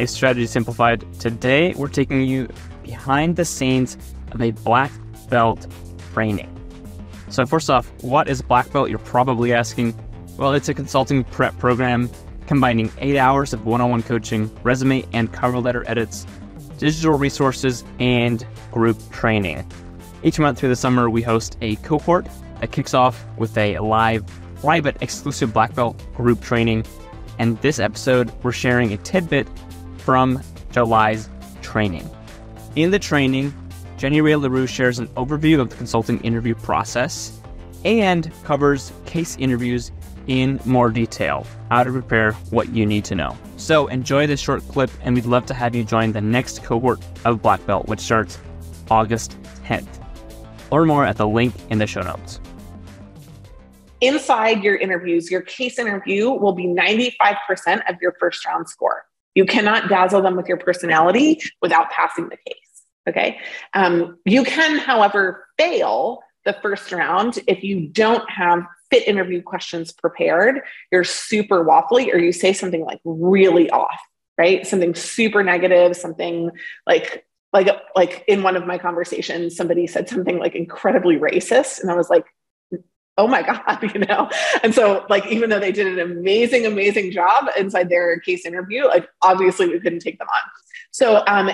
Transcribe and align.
a 0.00 0.06
Strategy 0.06 0.46
Simplified. 0.46 1.04
Today, 1.20 1.74
we're 1.74 1.88
taking 1.88 2.22
you 2.22 2.48
behind 2.82 3.36
the 3.36 3.44
scenes 3.44 3.98
of 4.32 4.40
a 4.40 4.50
black 4.50 4.90
belt 5.28 5.66
training. 6.14 6.48
So, 7.28 7.44
first 7.44 7.68
off, 7.68 7.92
what 8.02 8.26
is 8.26 8.40
black 8.40 8.72
belt? 8.72 8.88
You're 8.88 8.98
probably 8.98 9.52
asking. 9.52 9.94
Well, 10.38 10.54
it's 10.54 10.70
a 10.70 10.74
consulting 10.74 11.22
prep 11.24 11.56
program 11.58 12.08
combining 12.46 12.90
eight 12.98 13.18
hours 13.18 13.52
of 13.52 13.66
one 13.66 13.82
on 13.82 13.90
one 13.90 14.02
coaching, 14.02 14.50
resume 14.62 15.04
and 15.12 15.30
cover 15.32 15.58
letter 15.58 15.84
edits, 15.86 16.26
digital 16.78 17.18
resources, 17.18 17.84
and 17.98 18.46
group 18.72 18.98
training. 19.10 19.70
Each 20.22 20.38
month 20.38 20.58
through 20.58 20.70
the 20.70 20.76
summer, 20.76 21.10
we 21.10 21.20
host 21.20 21.58
a 21.60 21.76
cohort 21.76 22.26
that 22.60 22.72
kicks 22.72 22.94
off 22.94 23.22
with 23.36 23.56
a 23.58 23.78
live, 23.80 24.24
private, 24.56 24.96
exclusive 25.02 25.52
black 25.52 25.74
belt 25.74 26.02
group 26.14 26.40
training. 26.40 26.86
And 27.38 27.60
this 27.60 27.78
episode, 27.78 28.32
we're 28.42 28.52
sharing 28.52 28.94
a 28.94 28.96
tidbit 28.96 29.46
from 30.10 30.42
July's 30.72 31.28
training. 31.62 32.10
In 32.74 32.90
the 32.90 32.98
training, 32.98 33.54
Jenny 33.96 34.20
Rae 34.20 34.34
LaRue 34.34 34.66
shares 34.66 34.98
an 34.98 35.06
overview 35.10 35.60
of 35.60 35.70
the 35.70 35.76
consulting 35.76 36.20
interview 36.22 36.56
process 36.56 37.38
and 37.84 38.28
covers 38.42 38.90
case 39.06 39.36
interviews 39.36 39.92
in 40.26 40.58
more 40.64 40.90
detail, 40.90 41.46
how 41.70 41.84
to 41.84 41.92
prepare 41.92 42.32
what 42.50 42.70
you 42.70 42.84
need 42.84 43.04
to 43.04 43.14
know. 43.14 43.38
So 43.56 43.86
enjoy 43.86 44.26
this 44.26 44.40
short 44.40 44.66
clip, 44.66 44.90
and 45.02 45.14
we'd 45.14 45.26
love 45.26 45.46
to 45.46 45.54
have 45.54 45.76
you 45.76 45.84
join 45.84 46.10
the 46.10 46.20
next 46.20 46.64
cohort 46.64 46.98
of 47.24 47.40
Black 47.40 47.64
Belt, 47.64 47.86
which 47.86 48.00
starts 48.00 48.36
August 48.90 49.40
10th. 49.64 49.86
Learn 50.72 50.88
more 50.88 51.04
at 51.04 51.18
the 51.18 51.28
link 51.28 51.54
in 51.70 51.78
the 51.78 51.86
show 51.86 52.02
notes. 52.02 52.40
Inside 54.00 54.64
your 54.64 54.74
interviews, 54.74 55.30
your 55.30 55.42
case 55.42 55.78
interview 55.78 56.30
will 56.30 56.54
be 56.54 56.66
95% 56.66 57.88
of 57.88 57.94
your 58.02 58.16
first 58.18 58.44
round 58.44 58.68
score. 58.68 59.04
You 59.34 59.44
cannot 59.44 59.88
dazzle 59.88 60.22
them 60.22 60.36
with 60.36 60.48
your 60.48 60.58
personality 60.58 61.40
without 61.62 61.90
passing 61.90 62.28
the 62.28 62.36
case. 62.36 62.56
Okay. 63.08 63.38
Um, 63.74 64.18
you 64.24 64.44
can, 64.44 64.78
however, 64.78 65.46
fail 65.58 66.20
the 66.44 66.56
first 66.62 66.92
round 66.92 67.38
if 67.46 67.62
you 67.62 67.88
don't 67.88 68.28
have 68.30 68.64
fit 68.90 69.06
interview 69.06 69.42
questions 69.42 69.92
prepared, 69.92 70.60
you're 70.90 71.04
super 71.04 71.64
waffly, 71.64 72.12
or 72.12 72.18
you 72.18 72.32
say 72.32 72.52
something 72.52 72.84
like 72.84 73.00
really 73.04 73.70
off, 73.70 74.00
right? 74.36 74.66
Something 74.66 74.94
super 74.94 75.42
negative, 75.42 75.96
something 75.96 76.50
like 76.86 77.24
like 77.52 77.68
like 77.96 78.24
in 78.28 78.42
one 78.42 78.56
of 78.56 78.66
my 78.66 78.78
conversations, 78.78 79.56
somebody 79.56 79.86
said 79.86 80.08
something 80.08 80.38
like 80.38 80.54
incredibly 80.54 81.16
racist, 81.16 81.80
and 81.80 81.90
I 81.90 81.94
was 81.94 82.10
like, 82.10 82.24
oh 83.18 83.26
my 83.26 83.42
god 83.50 83.78
you 83.94 84.00
know? 84.00 84.28
And 84.62 84.74
so 84.74 85.06
like 85.08 85.26
even 85.26 85.50
though 85.50 85.60
they 85.60 85.72
did 85.72 85.86
an 85.86 85.98
amazing 85.98 86.66
amazing 86.66 87.12
job 87.12 87.46
inside 87.56 87.88
their 87.88 88.18
case 88.20 88.46
interview 88.46 88.86
like 88.86 89.08
obviously 89.22 89.68
we 89.68 89.80
couldn't 89.80 90.00
take 90.00 90.18
them 90.18 90.28
on. 90.28 90.50
So 90.90 91.22
um 91.26 91.50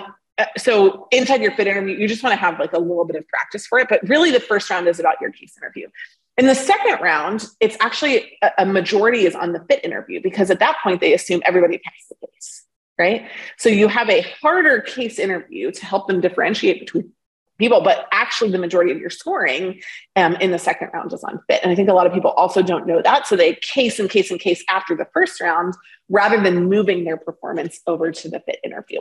so 0.59 1.09
inside 1.11 1.41
your 1.41 1.53
fit 1.53 1.67
interview 1.67 1.97
you 1.97 2.09
just 2.09 2.23
want 2.23 2.33
to 2.33 2.41
have 2.41 2.59
like 2.59 2.73
a 2.73 2.79
little 2.79 3.05
bit 3.05 3.17
of 3.17 3.27
practice 3.29 3.67
for 3.67 3.79
it 3.79 3.89
but 3.89 4.07
really 4.09 4.31
the 4.31 4.41
first 4.41 4.69
round 4.69 4.87
is 4.87 5.01
about 5.01 5.17
your 5.21 5.31
case 5.33 5.55
interview. 5.61 5.89
In 6.39 6.47
the 6.47 6.55
second 6.55 7.01
round, 7.01 7.47
it's 7.61 7.79
actually 7.81 8.37
a, 8.43 8.51
a 8.59 8.67
majority 8.67 9.25
is 9.25 9.35
on 9.35 9.53
the 9.53 9.65
fit 9.71 9.83
interview 9.85 10.21
because 10.23 10.51
at 10.51 10.59
that 10.59 10.77
point 10.83 11.01
they 11.01 11.15
assume 11.15 11.41
everybody 11.47 11.79
passed 11.79 12.11
the 12.11 12.27
case, 12.27 12.65
right? 12.99 13.31
So 13.57 13.71
you 13.71 13.89
have 13.89 14.11
a 14.11 14.21
harder 14.43 14.83
case 14.83 15.19
interview 15.19 15.71
to 15.71 15.87
help 15.87 16.09
them 16.09 16.21
differentiate 16.21 16.81
between 16.81 17.11
people, 17.59 17.81
but 17.81 18.07
actually 18.13 18.51
the 18.51 18.59
majority 18.59 18.93
of 18.93 18.99
your 18.99 19.11
scoring 19.11 19.81
um, 20.15 20.35
in 20.37 20.51
the 20.51 20.59
second 20.59 20.91
round 20.93 21.13
is 21.13 21.25
on 21.25 21.41
fit. 21.49 21.61
And 21.63 21.73
I 21.73 21.75
think 21.75 21.89
a 21.89 21.93
lot 21.93 22.07
of 22.07 22.13
people 22.13 22.31
also 22.33 22.63
don't 22.63 22.87
know 22.87 23.03
that. 23.03 23.27
So 23.27 23.37
they 23.37 23.55
case 23.57 23.99
and 23.99 24.11
case 24.11 24.31
and 24.31 24.41
case 24.41 24.65
after 24.69 24.95
the 24.95 25.07
first 25.13 25.41
round 25.41 25.75
rather 26.09 26.41
than 26.41 26.69
moving 26.69 27.05
their 27.05 27.17
performance 27.17 27.81
over 27.87 28.13
to 28.13 28.29
the 28.29 28.41
fit 28.41 28.61
interview. 28.65 29.01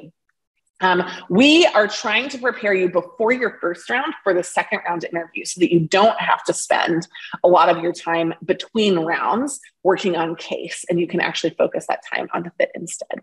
Um, 0.81 1.04
we 1.30 1.66
are 1.68 1.88
trying 1.88 2.28
to 2.30 2.38
prepare 2.38 2.74
you 2.74 2.90
before 2.90 3.31
your 3.31 3.58
first 3.62 3.90
round 3.90 4.13
for 4.24 4.34
the 4.34 4.44
second 4.44 4.81
round 4.86 5.06
interview 5.06 5.46
so 5.46 5.59
that 5.62 5.72
you 5.72 5.80
don't 5.80 6.19
have 6.19 6.44
to 6.46 6.53
spend 6.53 7.08
a 7.44 7.47
lot 7.47 7.69
of 7.69 7.81
your 7.81 7.94
time 7.94 8.34
between 8.44 9.00
rounds 9.00 9.62
working 9.84 10.18
on 10.18 10.36
case 10.36 10.84
and 10.90 11.00
you 11.00 11.08
can 11.08 11.22
actually 11.22 11.52
focus 11.52 11.86
that 11.88 12.02
time 12.12 12.28
on 12.34 12.44
the 12.44 12.52
fit 12.58 12.72
instead. 12.74 13.22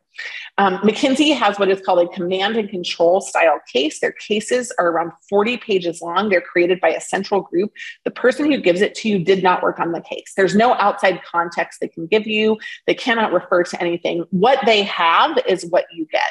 Um, 0.59 0.79
McKinsey 0.79 1.37
has 1.37 1.59
what 1.59 1.69
is 1.69 1.81
called 1.81 2.07
a 2.07 2.15
command 2.15 2.57
and 2.57 2.71
control 2.71 3.21
style 3.21 3.61
case. 3.71 4.01
Their 4.01 4.13
cases 4.13 4.73
are 4.79 4.87
around 4.87 5.11
40 5.29 5.57
pages 5.59 6.01
long. 6.01 6.29
They're 6.29 6.41
created 6.41 6.81
by 6.81 6.91
a 6.91 7.01
central 7.01 7.43
group. 7.43 7.73
The 8.05 8.13
person 8.13 8.51
who 8.51 8.59
gives 8.59 8.81
it 8.81 8.95
to 8.97 9.09
you 9.09 9.19
did 9.19 9.43
not 9.43 9.63
work 9.63 9.81
on 9.81 9.93
the 9.93 10.01
case. 10.01 10.33
There's 10.37 10.55
no 10.55 10.75
outside 10.75 11.21
context 11.25 11.81
they 11.81 11.89
can 11.89 12.07
give 12.07 12.27
you, 12.27 12.59
they 12.87 12.95
cannot 12.95 13.33
refer 13.33 13.65
to 13.65 13.81
anything. 13.81 14.25
What 14.31 14.61
they 14.65 14.85
have 14.85 15.39
is 15.47 15.67
what 15.67 15.87
you 15.93 16.07
get. 16.07 16.31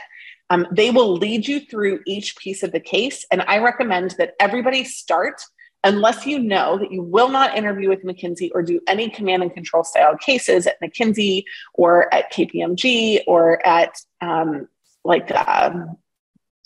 Um, 0.51 0.67
they 0.69 0.91
will 0.91 1.13
lead 1.13 1.47
you 1.47 1.61
through 1.61 2.01
each 2.05 2.35
piece 2.35 2.61
of 2.61 2.73
the 2.73 2.79
case. 2.81 3.25
And 3.31 3.41
I 3.43 3.59
recommend 3.59 4.15
that 4.17 4.33
everybody 4.37 4.83
start, 4.83 5.41
unless 5.85 6.25
you 6.25 6.39
know 6.39 6.77
that 6.77 6.91
you 6.91 7.01
will 7.01 7.29
not 7.29 7.57
interview 7.57 7.87
with 7.87 8.03
McKinsey 8.03 8.51
or 8.53 8.61
do 8.61 8.81
any 8.85 9.09
command 9.09 9.43
and 9.43 9.53
control 9.53 9.85
style 9.85 10.17
cases 10.17 10.67
at 10.67 10.75
McKinsey 10.81 11.45
or 11.73 12.13
at 12.13 12.33
KPMG 12.33 13.21
or 13.27 13.65
at 13.65 13.95
um, 14.19 14.67
like 15.05 15.31
um, 15.31 15.95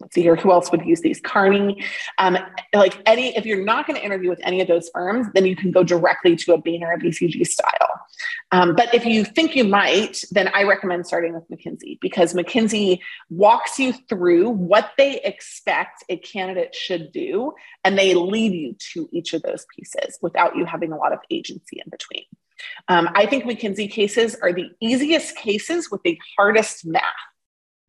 let's 0.02 0.14
see 0.14 0.22
here, 0.22 0.36
who 0.36 0.52
else 0.52 0.72
would 0.72 0.86
use 0.86 1.02
these? 1.02 1.22
Kearney. 1.22 1.84
Um, 2.18 2.38
like 2.74 3.02
any, 3.06 3.36
if 3.36 3.46
you're 3.46 3.64
not 3.64 3.88
going 3.88 3.98
to 3.98 4.06
interview 4.06 4.30
with 4.30 4.42
any 4.44 4.62
of 4.62 4.68
those 4.68 4.90
firms, 4.94 5.28
then 5.34 5.46
you 5.46 5.56
can 5.56 5.72
go 5.72 5.84
directly 5.84 6.36
to 6.36 6.54
a 6.54 6.58
Bain 6.58 6.84
or 6.84 6.94
a 6.94 7.00
BCG 7.00 7.46
style. 7.48 8.02
Um, 8.52 8.76
but 8.76 8.94
if 8.94 9.06
you 9.06 9.24
think 9.24 9.56
you 9.56 9.64
might, 9.64 10.22
then 10.32 10.50
I 10.54 10.64
recommend 10.64 11.08
starting 11.08 11.34
with 11.34 11.44
McKinsey 11.50 11.98
because 12.02 12.34
McKinsey 12.34 13.00
walks 13.30 13.80
you 13.80 13.94
through 14.10 14.50
what 14.50 14.92
they 14.98 15.22
expect 15.22 16.04
a 16.10 16.18
candidate 16.18 16.76
should 16.76 17.12
do, 17.12 17.54
and 17.84 17.98
they 17.98 18.14
lead 18.14 18.54
you 18.54 18.76
to 18.94 19.10
each 19.12 19.34
of 19.34 19.42
those 19.44 19.66
pieces 19.76 20.18
without 20.22 20.56
you 20.56 20.66
having 20.66 20.92
a 20.92 20.98
lot 20.98 21.14
of 21.14 21.20
agency 21.32 21.82
in 21.84 21.90
between. 21.90 22.26
Um, 22.88 23.10
I 23.14 23.26
think 23.26 23.46
McKinsey 23.46 23.90
cases 23.90 24.36
are 24.42 24.54
the 24.54 24.70
easiest 24.82 25.36
cases 25.36 25.90
with 25.92 26.02
the 26.04 26.20
hardest 26.38 26.86
math. 26.86 27.04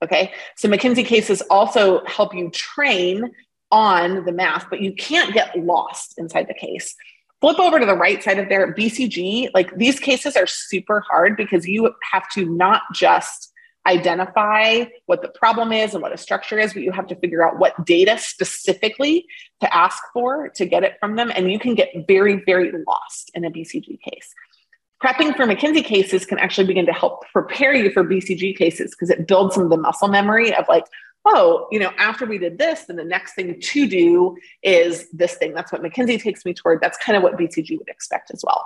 Okay. 0.03 0.33
So 0.57 0.69
McKinsey 0.69 1.05
cases 1.05 1.43
also 1.51 2.05
help 2.05 2.35
you 2.35 2.51
train 2.51 3.33
on 3.71 4.25
the 4.25 4.33
math, 4.33 4.69
but 4.71 4.81
you 4.81 4.95
can't 4.95 5.33
get 5.35 5.59
lost 5.59 6.15
inside 6.19 6.49
the 6.49 6.55
case. 6.55 6.95
Flip 7.41 7.59
over 7.59 7.79
to 7.79 7.87
the 7.87 7.97
right 7.97 8.23
side 8.23 8.39
of 8.39 8.49
there, 8.49 8.73
BCG. 8.73 9.51
Like 9.55 9.77
these 9.77 10.01
cases 10.01 10.37
are 10.37 10.47
super 10.47 11.01
hard 11.01 11.37
because 11.37 11.67
you 11.67 11.93
have 12.13 12.29
to 12.31 12.47
not 12.47 12.83
just 12.95 13.53
identify 13.87 14.85
what 15.07 15.23
the 15.23 15.29
problem 15.29 15.73
is 15.73 15.95
and 15.95 16.03
what 16.03 16.13
a 16.13 16.17
structure 16.17 16.59
is, 16.59 16.73
but 16.73 16.83
you 16.83 16.91
have 16.91 17.07
to 17.07 17.15
figure 17.17 17.47
out 17.47 17.59
what 17.59 17.87
data 17.87 18.19
specifically 18.19 19.27
to 19.61 19.75
ask 19.75 20.03
for 20.13 20.49
to 20.51 20.67
get 20.67 20.83
it 20.83 20.97
from 20.99 21.17
them. 21.17 21.31
And 21.35 21.51
you 21.51 21.59
can 21.59 21.75
get 21.75 21.91
very, 22.09 22.43
very 22.45 22.73
lost 22.87 23.31
in 23.35 23.45
a 23.45 23.51
BCG 23.51 24.01
case 24.01 24.35
prepping 25.03 25.37
for 25.37 25.45
McKinsey 25.45 25.85
cases 25.85 26.25
can 26.25 26.39
actually 26.39 26.67
begin 26.67 26.87
to 26.87 26.93
help 26.93 27.25
prepare 27.33 27.75
you 27.75 27.91
for 27.91 28.05
BCG 28.05 28.57
cases 28.57 28.93
because 28.93 29.11
it 29.11 29.27
builds 29.27 29.55
some 29.55 29.65
of 29.65 29.71
the 29.71 29.77
muscle 29.77 30.09
memory 30.09 30.55
of 30.55 30.65
like, 30.69 30.85
oh, 31.27 31.67
you 31.73 31.79
know, 31.79 31.91
after 31.99 32.25
we 32.25 32.39
did 32.39 32.57
this, 32.57 32.85
then 32.85 32.97
the 32.97 33.05
next 33.05 33.35
thing 33.35 33.61
to 33.61 33.87
do 33.89 34.37
is 34.63 35.11
this 35.11 35.35
thing. 35.35 35.53
That's 35.53 35.73
what 35.73 35.83
McKinsey 35.83 36.23
takes 36.23 36.45
me 36.45 36.55
toward. 36.55 36.81
That's 36.81 36.97
kind 36.99 37.17
of 37.17 37.23
what 37.23 37.37
BCG 37.37 37.77
would 37.77 37.89
expect 37.89 38.31
as 38.33 38.45
well. 38.47 38.65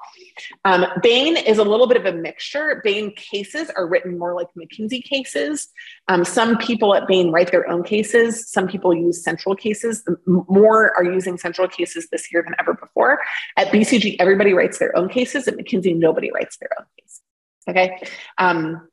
Um, 0.65 0.87
Bain 1.03 1.37
is 1.39 1.59
a 1.59 1.65
little 1.65 1.87
bit 1.87 1.97
of 1.97 2.05
a 2.05 2.13
mixture. 2.13 2.81
Bain 2.85 3.15
cases 3.17 3.71
are 3.77 3.87
written 3.87 4.19
more 4.19 4.35
like 4.35 4.49
McKinsey 4.59 5.03
cases. 5.03 5.69
Um, 6.09 6.25
some 6.25 6.59
people 6.59 6.95
at 6.95 7.09
Bain 7.09 7.33
write 7.33 7.51
their 7.51 7.69
own 7.69 7.83
cases. 7.83 8.51
Some 8.51 8.69
people 8.69 8.95
use 8.95 9.25
central 9.25 9.57
cases. 9.57 10.07
More 10.27 10.93
are 10.97 11.05
using 11.05 11.39
central 11.39 11.67
cases 11.67 12.09
this 12.11 12.31
year 12.31 12.43
than 12.43 12.55
ever 12.61 12.75
before. 12.75 13.21
At 13.57 13.69
BCG, 13.69 14.17
everybody 14.19 14.53
writes 14.53 14.79
their 14.79 14.97
own 14.97 15.09
cases. 15.09 15.49
At 15.49 15.57
McKinsey, 15.57 15.97
nobody 15.97 16.31
writes 16.31 16.59
their 16.59 16.71
own 16.79 16.85
cases. 16.99 17.23
Okay. 17.69 18.03
Um, 18.39 18.89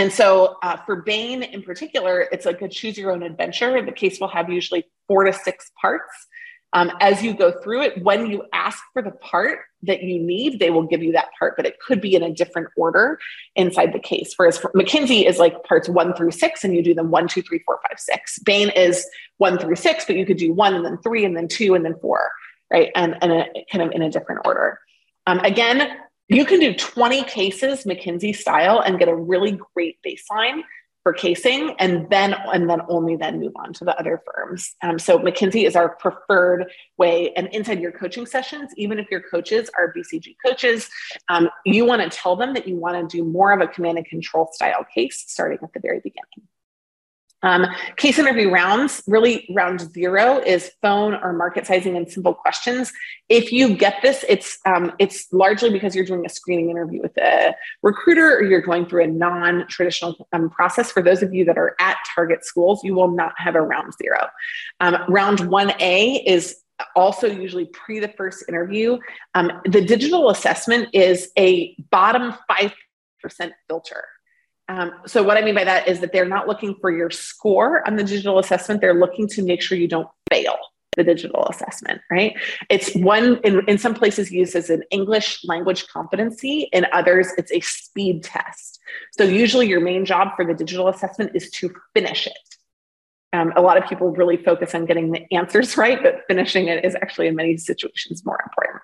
and 0.00 0.10
so 0.10 0.56
uh, 0.62 0.78
for 0.86 1.02
Bain 1.02 1.42
in 1.42 1.62
particular, 1.62 2.26
it's 2.32 2.46
like 2.46 2.62
a 2.62 2.68
choose 2.70 2.96
your 2.96 3.12
own 3.12 3.22
adventure. 3.22 3.84
The 3.84 3.92
case 3.92 4.18
will 4.18 4.28
have 4.28 4.48
usually 4.48 4.86
four 5.06 5.24
to 5.24 5.32
six 5.34 5.70
parts. 5.78 6.26
Um, 6.72 6.90
as 7.00 7.22
you 7.22 7.34
go 7.34 7.52
through 7.60 7.82
it, 7.82 8.02
when 8.02 8.24
you 8.24 8.44
ask 8.54 8.82
for 8.94 9.02
the 9.02 9.10
part 9.10 9.58
that 9.82 10.02
you 10.02 10.18
need, 10.18 10.58
they 10.58 10.70
will 10.70 10.84
give 10.84 11.02
you 11.02 11.12
that 11.12 11.26
part, 11.38 11.54
but 11.54 11.66
it 11.66 11.78
could 11.86 12.00
be 12.00 12.14
in 12.14 12.22
a 12.22 12.32
different 12.32 12.68
order 12.78 13.18
inside 13.56 13.92
the 13.92 13.98
case. 13.98 14.32
Whereas 14.38 14.58
McKinsey 14.74 15.28
is 15.28 15.38
like 15.38 15.62
parts 15.64 15.86
one 15.86 16.14
through 16.14 16.30
six, 16.30 16.64
and 16.64 16.74
you 16.74 16.82
do 16.82 16.94
them 16.94 17.10
one, 17.10 17.28
two, 17.28 17.42
three, 17.42 17.60
four, 17.66 17.78
five, 17.86 17.98
six. 17.98 18.38
Bain 18.38 18.70
is 18.70 19.06
one 19.36 19.58
through 19.58 19.76
six, 19.76 20.06
but 20.06 20.16
you 20.16 20.24
could 20.24 20.38
do 20.38 20.54
one 20.54 20.74
and 20.74 20.82
then 20.82 20.96
three 21.02 21.26
and 21.26 21.36
then 21.36 21.46
two 21.46 21.74
and 21.74 21.84
then 21.84 21.96
four, 22.00 22.30
right? 22.72 22.90
And, 22.94 23.16
and 23.20 23.32
a, 23.32 23.46
kind 23.70 23.82
of 23.82 23.92
in 23.92 24.00
a 24.00 24.10
different 24.10 24.46
order. 24.46 24.78
Um, 25.26 25.40
again, 25.40 25.90
you 26.30 26.44
can 26.44 26.60
do 26.60 26.74
20 26.74 27.24
cases 27.24 27.84
McKinsey 27.84 28.34
style 28.34 28.80
and 28.80 28.98
get 28.98 29.08
a 29.08 29.14
really 29.14 29.58
great 29.74 29.98
baseline 30.06 30.62
for 31.02 31.12
casing 31.12 31.74
and 31.78 32.08
then 32.10 32.34
and 32.52 32.68
then 32.68 32.82
only 32.88 33.16
then 33.16 33.40
move 33.40 33.52
on 33.56 33.72
to 33.72 33.84
the 33.84 33.98
other 33.98 34.22
firms. 34.24 34.74
Um, 34.82 34.98
so 34.98 35.18
McKinsey 35.18 35.66
is 35.66 35.74
our 35.74 35.88
preferred 35.96 36.70
way. 36.98 37.32
And 37.34 37.48
inside 37.48 37.80
your 37.80 37.92
coaching 37.92 38.26
sessions, 38.26 38.70
even 38.76 38.98
if 38.98 39.10
your 39.10 39.22
coaches 39.22 39.70
are 39.76 39.92
BCG 39.92 40.36
coaches, 40.44 40.88
um, 41.28 41.48
you 41.64 41.84
want 41.84 42.02
to 42.02 42.16
tell 42.16 42.36
them 42.36 42.54
that 42.54 42.68
you 42.68 42.76
want 42.76 43.10
to 43.10 43.16
do 43.16 43.24
more 43.24 43.52
of 43.52 43.60
a 43.60 43.66
command 43.66 43.98
and 43.98 44.06
control 44.06 44.50
style 44.52 44.86
case 44.94 45.24
starting 45.26 45.58
at 45.62 45.72
the 45.72 45.80
very 45.80 46.00
beginning. 46.00 46.48
Um, 47.42 47.66
case 47.96 48.18
interview 48.18 48.50
rounds, 48.50 49.02
really 49.06 49.46
round 49.54 49.80
zero 49.92 50.38
is 50.38 50.70
phone 50.82 51.14
or 51.14 51.32
market 51.32 51.66
sizing 51.66 51.96
and 51.96 52.10
simple 52.10 52.34
questions. 52.34 52.92
If 53.28 53.50
you 53.50 53.74
get 53.74 54.02
this, 54.02 54.24
it's 54.28 54.58
um, 54.66 54.92
it's 54.98 55.32
largely 55.32 55.70
because 55.70 55.94
you're 55.94 56.04
doing 56.04 56.26
a 56.26 56.28
screening 56.28 56.70
interview 56.70 57.00
with 57.00 57.16
a 57.16 57.54
recruiter 57.82 58.36
or 58.36 58.42
you're 58.42 58.60
going 58.60 58.86
through 58.86 59.04
a 59.04 59.06
non-traditional 59.06 60.28
um, 60.32 60.50
process. 60.50 60.90
For 60.90 61.02
those 61.02 61.22
of 61.22 61.32
you 61.32 61.44
that 61.46 61.56
are 61.56 61.76
at 61.80 61.96
target 62.14 62.44
schools, 62.44 62.84
you 62.84 62.94
will 62.94 63.10
not 63.10 63.32
have 63.36 63.54
a 63.54 63.62
round 63.62 63.94
zero. 63.94 64.28
Um, 64.80 64.98
round 65.08 65.38
1A 65.38 66.22
is 66.26 66.56
also 66.94 67.26
usually 67.26 67.66
pre 67.66 68.00
the 68.00 68.08
first 68.08 68.44
interview. 68.48 68.98
Um, 69.34 69.52
the 69.64 69.80
digital 69.80 70.30
assessment 70.30 70.88
is 70.92 71.30
a 71.38 71.74
bottom 71.90 72.34
5% 72.50 72.72
filter. 73.68 74.04
Um, 74.70 74.92
so 75.04 75.24
what 75.24 75.36
I 75.36 75.42
mean 75.42 75.56
by 75.56 75.64
that 75.64 75.88
is 75.88 75.98
that 75.98 76.12
they're 76.12 76.24
not 76.24 76.46
looking 76.46 76.76
for 76.80 76.92
your 76.92 77.10
score 77.10 77.86
on 77.88 77.96
the 77.96 78.04
digital 78.04 78.38
assessment. 78.38 78.80
They're 78.80 78.94
looking 78.94 79.26
to 79.28 79.42
make 79.42 79.60
sure 79.60 79.76
you 79.76 79.88
don't 79.88 80.08
fail 80.30 80.56
the 80.96 81.02
digital 81.02 81.44
assessment, 81.48 82.00
right? 82.08 82.36
It's 82.68 82.94
one 82.94 83.40
in, 83.42 83.68
in 83.68 83.78
some 83.78 83.94
places 83.94 84.30
used 84.30 84.54
as 84.54 84.70
an 84.70 84.84
English 84.92 85.44
language 85.44 85.88
competency, 85.88 86.68
in 86.72 86.86
others, 86.92 87.28
it's 87.36 87.50
a 87.50 87.60
speed 87.60 88.22
test. 88.22 88.78
So 89.18 89.24
usually 89.24 89.66
your 89.68 89.80
main 89.80 90.04
job 90.04 90.28
for 90.36 90.44
the 90.44 90.54
digital 90.54 90.86
assessment 90.86 91.32
is 91.34 91.50
to 91.52 91.72
finish 91.94 92.28
it. 92.28 92.59
Um, 93.32 93.52
a 93.54 93.62
lot 93.62 93.76
of 93.76 93.88
people 93.88 94.10
really 94.10 94.36
focus 94.36 94.74
on 94.74 94.86
getting 94.86 95.12
the 95.12 95.32
answers 95.32 95.76
right, 95.76 96.02
but 96.02 96.22
finishing 96.26 96.68
it 96.68 96.84
is 96.84 96.94
actually 96.96 97.28
in 97.28 97.36
many 97.36 97.56
situations 97.56 98.24
more 98.24 98.38
important. 98.44 98.82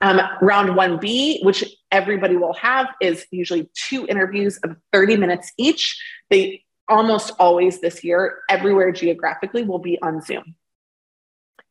Um, 0.00 0.20
round 0.42 0.70
1B, 0.70 1.44
which 1.44 1.64
everybody 1.90 2.36
will 2.36 2.54
have, 2.54 2.88
is 3.00 3.26
usually 3.30 3.70
two 3.74 4.06
interviews 4.06 4.58
of 4.58 4.76
30 4.92 5.16
minutes 5.16 5.52
each. 5.56 6.00
They 6.30 6.64
almost 6.88 7.32
always 7.38 7.80
this 7.80 8.04
year, 8.04 8.38
everywhere 8.48 8.92
geographically, 8.92 9.62
will 9.62 9.78
be 9.78 9.98
on 10.02 10.20
Zoom. 10.20 10.54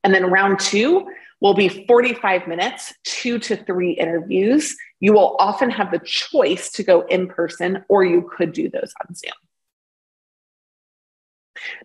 And 0.03 0.13
then 0.13 0.29
round 0.31 0.59
two 0.59 1.07
will 1.41 1.53
be 1.53 1.85
45 1.85 2.47
minutes, 2.47 2.93
two 3.03 3.39
to 3.39 3.55
three 3.55 3.91
interviews. 3.91 4.75
You 4.99 5.13
will 5.13 5.35
often 5.39 5.69
have 5.69 5.91
the 5.91 5.99
choice 5.99 6.71
to 6.71 6.83
go 6.83 7.01
in 7.01 7.27
person, 7.27 7.83
or 7.89 8.03
you 8.03 8.29
could 8.35 8.53
do 8.53 8.69
those 8.69 8.93
on 9.07 9.13
Zoom. 9.13 9.33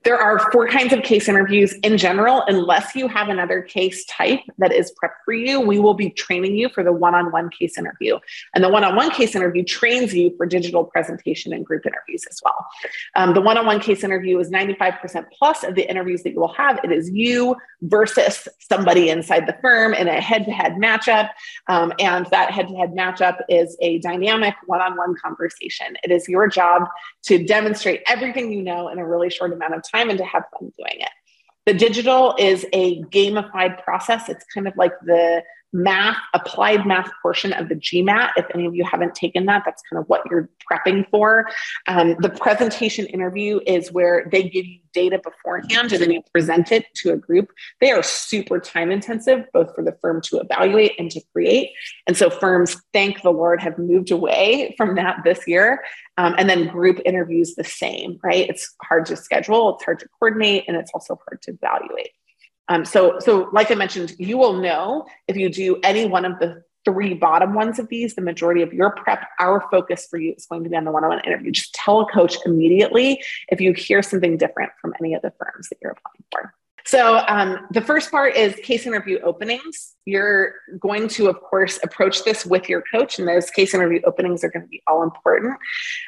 There 0.05 0.19
are 0.19 0.51
four 0.51 0.69
kinds 0.69 0.93
of 0.93 1.03
case 1.03 1.29
interviews 1.29 1.73
in 1.83 1.99
general. 1.99 2.43
Unless 2.47 2.95
you 2.95 3.09
have 3.09 3.29
another 3.29 3.63
case 3.63 4.05
type 4.07 4.41
that 4.59 4.73
is 4.73 4.93
prepped 5.03 5.17
for 5.25 5.33
you, 5.33 5.61
we 5.61 5.79
will 5.79 5.95
be 5.95 6.11
training 6.11 6.57
you 6.57 6.69
for 6.69 6.83
the 6.83 6.93
one 6.93 7.15
on 7.15 7.31
one 7.33 7.51
case 7.51 7.79
interview. 7.79 8.19
And 8.55 8.63
the 8.63 8.69
one 8.69 8.85
on 8.85 8.97
one 8.97 9.11
case 9.11 9.35
interview 9.35 9.65
trains 9.65 10.15
you 10.15 10.35
for 10.37 10.47
digital 10.47 10.85
presentation 10.85 11.53
and 11.53 11.65
group 11.65 11.87
interviews 11.87 12.25
as 12.31 12.41
well. 12.45 12.67
Um, 13.15 13.35
the 13.35 13.41
one 13.41 13.57
on 13.59 13.67
one 13.67 13.81
case 13.81 14.05
interview 14.05 14.39
is 14.39 14.51
95% 14.51 15.27
plus 15.37 15.65
of 15.65 15.75
the 15.75 15.89
interviews 15.89 16.23
that 16.23 16.33
you 16.33 16.41
will 16.41 16.53
have. 16.55 16.81
It 16.85 16.93
is 16.93 17.11
you 17.11 17.57
versus 17.83 18.49
somebody 18.59 19.09
inside 19.09 19.47
the 19.47 19.57
firm 19.61 19.95
in 19.95 20.09
a 20.09 20.21
head 20.21 20.45
to 20.45 20.53
head 20.53 20.75
matchup. 20.75 21.31
Um, 21.69 21.93
and 21.99 22.27
that 22.27 22.51
head 22.51 22.69
to 22.69 22.75
head 22.77 22.93
matchup 22.95 23.41
is 23.49 23.77
a 23.81 23.99
dynamic 23.99 24.55
one 24.67 24.81
on 24.81 24.97
one 24.97 25.15
conversation. 25.23 25.97
It 26.03 26.11
is 26.11 26.29
your 26.29 26.49
job 26.49 26.89
to 27.25 27.45
demonstrate 27.45 28.03
everything 28.07 28.53
you 28.53 28.63
know 28.63 28.89
in 28.89 28.99
a 28.99 29.07
really 29.07 29.31
short 29.31 29.53
amount 29.53 29.62
of 29.71 29.83
time 29.83 30.11
and 30.11 30.19
to 30.19 30.25
have 30.25 30.45
fun 30.53 30.73
doing 30.77 31.01
it. 31.01 31.11
The 31.67 31.75
digital 31.75 32.35
is 32.39 32.67
a 32.73 33.03
gamified 33.05 33.85
process. 33.85 34.29
It's 34.29 34.45
kind 34.53 34.67
of 34.67 34.77
like 34.77 34.93
the 35.05 35.43
math, 35.73 36.19
applied 36.35 36.87
math 36.87 37.11
portion 37.23 37.53
of 37.53 37.69
the 37.69 37.75
GMAT. 37.75 38.33
If 38.37 38.47
any 38.55 38.67
of 38.67 38.75
you 38.75 38.85
haven't 38.85 39.15
taken 39.15 39.47
that, 39.47 39.63
that's 39.65 39.83
kind 39.91 40.01
of 40.01 40.09
what 40.09 40.23
you're 40.31 40.49
prepping 40.71 41.09
for. 41.11 41.49
Um, 41.87 42.17
the 42.21 42.31
presentation 42.31 43.07
interview 43.07 43.61
is 43.67 43.91
where 43.91 44.29
they 44.31 44.43
give 44.43 44.67
you 44.67 44.81
data 44.93 45.19
beforehand 45.23 45.93
and 45.93 46.03
then 46.03 46.11
you 46.11 46.23
present 46.33 46.71
it 46.71 46.87
to 46.97 47.13
a 47.13 47.17
group. 47.17 47.51
They 47.81 47.91
are 47.91 48.03
super 48.03 48.61
time 48.61 48.91
intensive, 48.91 49.47
both 49.53 49.75
for 49.75 49.83
the 49.83 49.97
firm 50.03 50.21
to 50.23 50.39
evaluate 50.39 50.93
and 50.99 51.11
to 51.11 51.21
create. 51.33 51.71
And 52.07 52.17
so 52.17 52.29
firms, 52.29 52.77
thank 52.93 53.23
the 53.23 53.31
Lord, 53.31 53.61
have 53.63 53.79
moved 53.79 54.11
away 54.11 54.75
from 54.77 54.95
that 54.97 55.21
this 55.25 55.47
year. 55.47 55.83
Um, 56.19 56.35
and 56.37 56.49
then 56.49 56.69
group 56.69 57.01
interviews 57.07 57.55
the 57.55 57.65
same, 57.65 58.19
right? 58.23 58.49
It's 58.49 58.75
hard 58.83 59.07
to 59.07 59.17
schedule, 59.17 59.75
it's 59.75 59.85
hard 59.85 59.99
to 60.01 60.09
coordinate, 60.19 60.65
and 60.69 60.77
it's 60.77 60.91
also 60.93 61.19
hard 61.27 61.41
to 61.43 61.53
evaluate. 61.53 62.11
Um, 62.69 62.85
so, 62.85 63.19
so 63.19 63.49
like 63.53 63.71
I 63.71 63.75
mentioned, 63.75 64.15
you 64.19 64.39
will 64.39 64.55
know 64.55 65.07
if 65.29 65.37
you 65.37 65.49
do 65.49 65.79
any 65.83 66.07
one 66.07 66.25
of 66.25 66.39
the 66.39 66.63
three 66.85 67.15
bottom 67.15 67.55
ones 67.55 67.79
of 67.79 67.89
these, 67.89 68.15
the 68.15 68.23
majority 68.23 68.63
of 68.63 68.73
your 68.73 68.91
prep, 68.91 69.25
our 69.39 69.65
focus 69.71 70.07
for 70.11 70.19
you 70.19 70.35
is 70.37 70.47
going 70.47 70.65
to 70.65 70.71
be 70.71 70.77
on 70.77 70.85
the 70.85 70.91
one-on-one 70.91 71.21
interview. 71.25 71.51
Just 71.51 71.75
tell 71.75 72.01
a 72.01 72.07
coach 72.07 72.37
immediately 72.45 73.23
if 73.49 73.61
you 73.61 73.73
hear 73.73 74.03
something 74.03 74.37
different 74.37 74.73
from 74.81 74.93
any 75.01 75.15
of 75.15 75.23
the 75.23 75.33
firms 75.39 75.69
that 75.69 75.79
you're 75.81 75.93
applying 75.93 76.25
for. 76.33 76.55
So 76.85 77.23
um, 77.29 77.67
the 77.71 77.81
first 77.81 78.11
part 78.11 78.37
is 78.37 78.55
case 78.57 78.87
interview 78.87 79.19
openings. 79.21 79.95
You're 80.05 80.55
going 80.81 81.09
to, 81.09 81.29
of 81.29 81.41
course, 81.41 81.79
approach 81.83 82.25
this 82.25 82.45
with 82.45 82.69
your 82.69 82.83
coach, 82.93 83.19
and 83.19 83.29
those 83.29 83.51
case 83.51 83.73
interview 83.73 84.01
openings 84.05 84.43
are 84.43 84.51
going 84.51 84.63
to 84.63 84.69
be 84.69 84.83
all 84.87 85.03
important. 85.03 85.57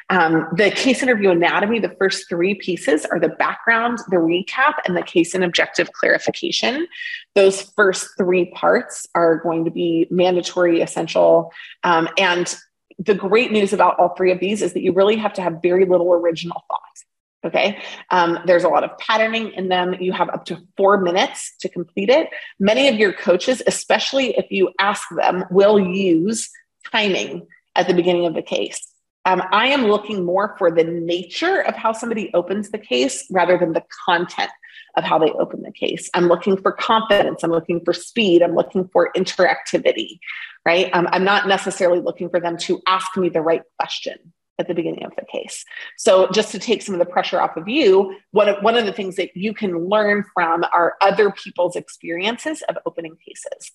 Um, 0.09 0.47
the 0.57 0.71
case 0.71 1.01
interview 1.01 1.29
anatomy, 1.29 1.79
the 1.79 1.95
first 1.97 2.27
three 2.27 2.55
pieces 2.55 3.05
are 3.05 3.19
the 3.19 3.29
background, 3.29 3.99
the 4.09 4.17
recap, 4.17 4.73
and 4.85 4.97
the 4.97 5.03
case 5.03 5.33
and 5.33 5.43
objective 5.43 5.91
clarification. 5.93 6.87
Those 7.35 7.61
first 7.61 8.09
three 8.17 8.51
parts 8.51 9.07
are 9.15 9.37
going 9.37 9.65
to 9.65 9.71
be 9.71 10.07
mandatory, 10.09 10.81
essential, 10.81 11.53
um, 11.83 12.09
and 12.17 12.53
the 12.99 13.13
great 13.13 13.51
news 13.51 13.73
about 13.73 13.99
all 13.99 14.09
three 14.15 14.31
of 14.31 14.39
these 14.39 14.61
is 14.61 14.73
that 14.73 14.81
you 14.81 14.93
really 14.93 15.17
have 15.17 15.33
to 15.33 15.41
have 15.41 15.61
very 15.61 15.85
little 15.85 16.13
original 16.13 16.63
thought. 16.67 16.81
Okay. 17.45 17.79
Um, 18.09 18.39
there's 18.45 18.63
a 18.63 18.69
lot 18.69 18.83
of 18.83 18.97
patterning 18.97 19.51
in 19.53 19.69
them. 19.69 19.93
You 19.99 20.13
have 20.13 20.29
up 20.29 20.45
to 20.45 20.57
four 20.77 20.99
minutes 20.99 21.55
to 21.59 21.69
complete 21.69 22.09
it. 22.09 22.29
Many 22.59 22.87
of 22.87 22.95
your 22.95 23.13
coaches, 23.13 23.61
especially 23.67 24.35
if 24.35 24.49
you 24.49 24.71
ask 24.79 25.03
them, 25.15 25.45
will 25.51 25.79
use 25.79 26.49
timing 26.91 27.45
at 27.75 27.87
the 27.87 27.93
beginning 27.93 28.25
of 28.25 28.33
the 28.33 28.41
case. 28.41 28.91
Um, 29.25 29.43
I 29.51 29.67
am 29.67 29.85
looking 29.85 30.25
more 30.25 30.55
for 30.57 30.71
the 30.71 30.83
nature 30.83 31.61
of 31.61 31.75
how 31.75 31.91
somebody 31.91 32.31
opens 32.33 32.71
the 32.71 32.77
case 32.79 33.27
rather 33.31 33.57
than 33.57 33.73
the 33.73 33.83
content 34.05 34.51
of 34.97 35.03
how 35.03 35.19
they 35.19 35.31
open 35.31 35.61
the 35.61 35.71
case. 35.71 36.09
I'm 36.13 36.27
looking 36.27 36.59
for 36.59 36.71
confidence. 36.71 37.43
I'm 37.43 37.51
looking 37.51 37.83
for 37.83 37.93
speed. 37.93 38.41
I'm 38.41 38.55
looking 38.55 38.87
for 38.87 39.11
interactivity, 39.15 40.19
right? 40.65 40.89
Um, 40.93 41.07
I'm 41.11 41.23
not 41.23 41.47
necessarily 41.47 41.99
looking 41.99 42.29
for 42.29 42.39
them 42.39 42.57
to 42.59 42.81
ask 42.87 43.15
me 43.17 43.29
the 43.29 43.41
right 43.41 43.63
question 43.77 44.33
at 44.59 44.67
the 44.67 44.73
beginning 44.73 45.03
of 45.05 45.11
the 45.15 45.25
case. 45.31 45.65
So 45.97 46.29
just 46.31 46.51
to 46.51 46.59
take 46.59 46.81
some 46.81 46.95
of 46.95 46.99
the 46.99 47.05
pressure 47.05 47.41
off 47.41 47.57
of 47.57 47.67
you, 47.67 48.15
one 48.31 48.49
of, 48.49 48.63
one 48.63 48.75
of 48.75 48.85
the 48.85 48.93
things 48.93 49.15
that 49.17 49.35
you 49.35 49.53
can 49.53 49.87
learn 49.87 50.23
from 50.33 50.63
are 50.63 50.95
other 51.01 51.31
people's 51.31 51.75
experiences 51.75 52.63
of 52.69 52.77
opening 52.85 53.17
cases. 53.17 53.71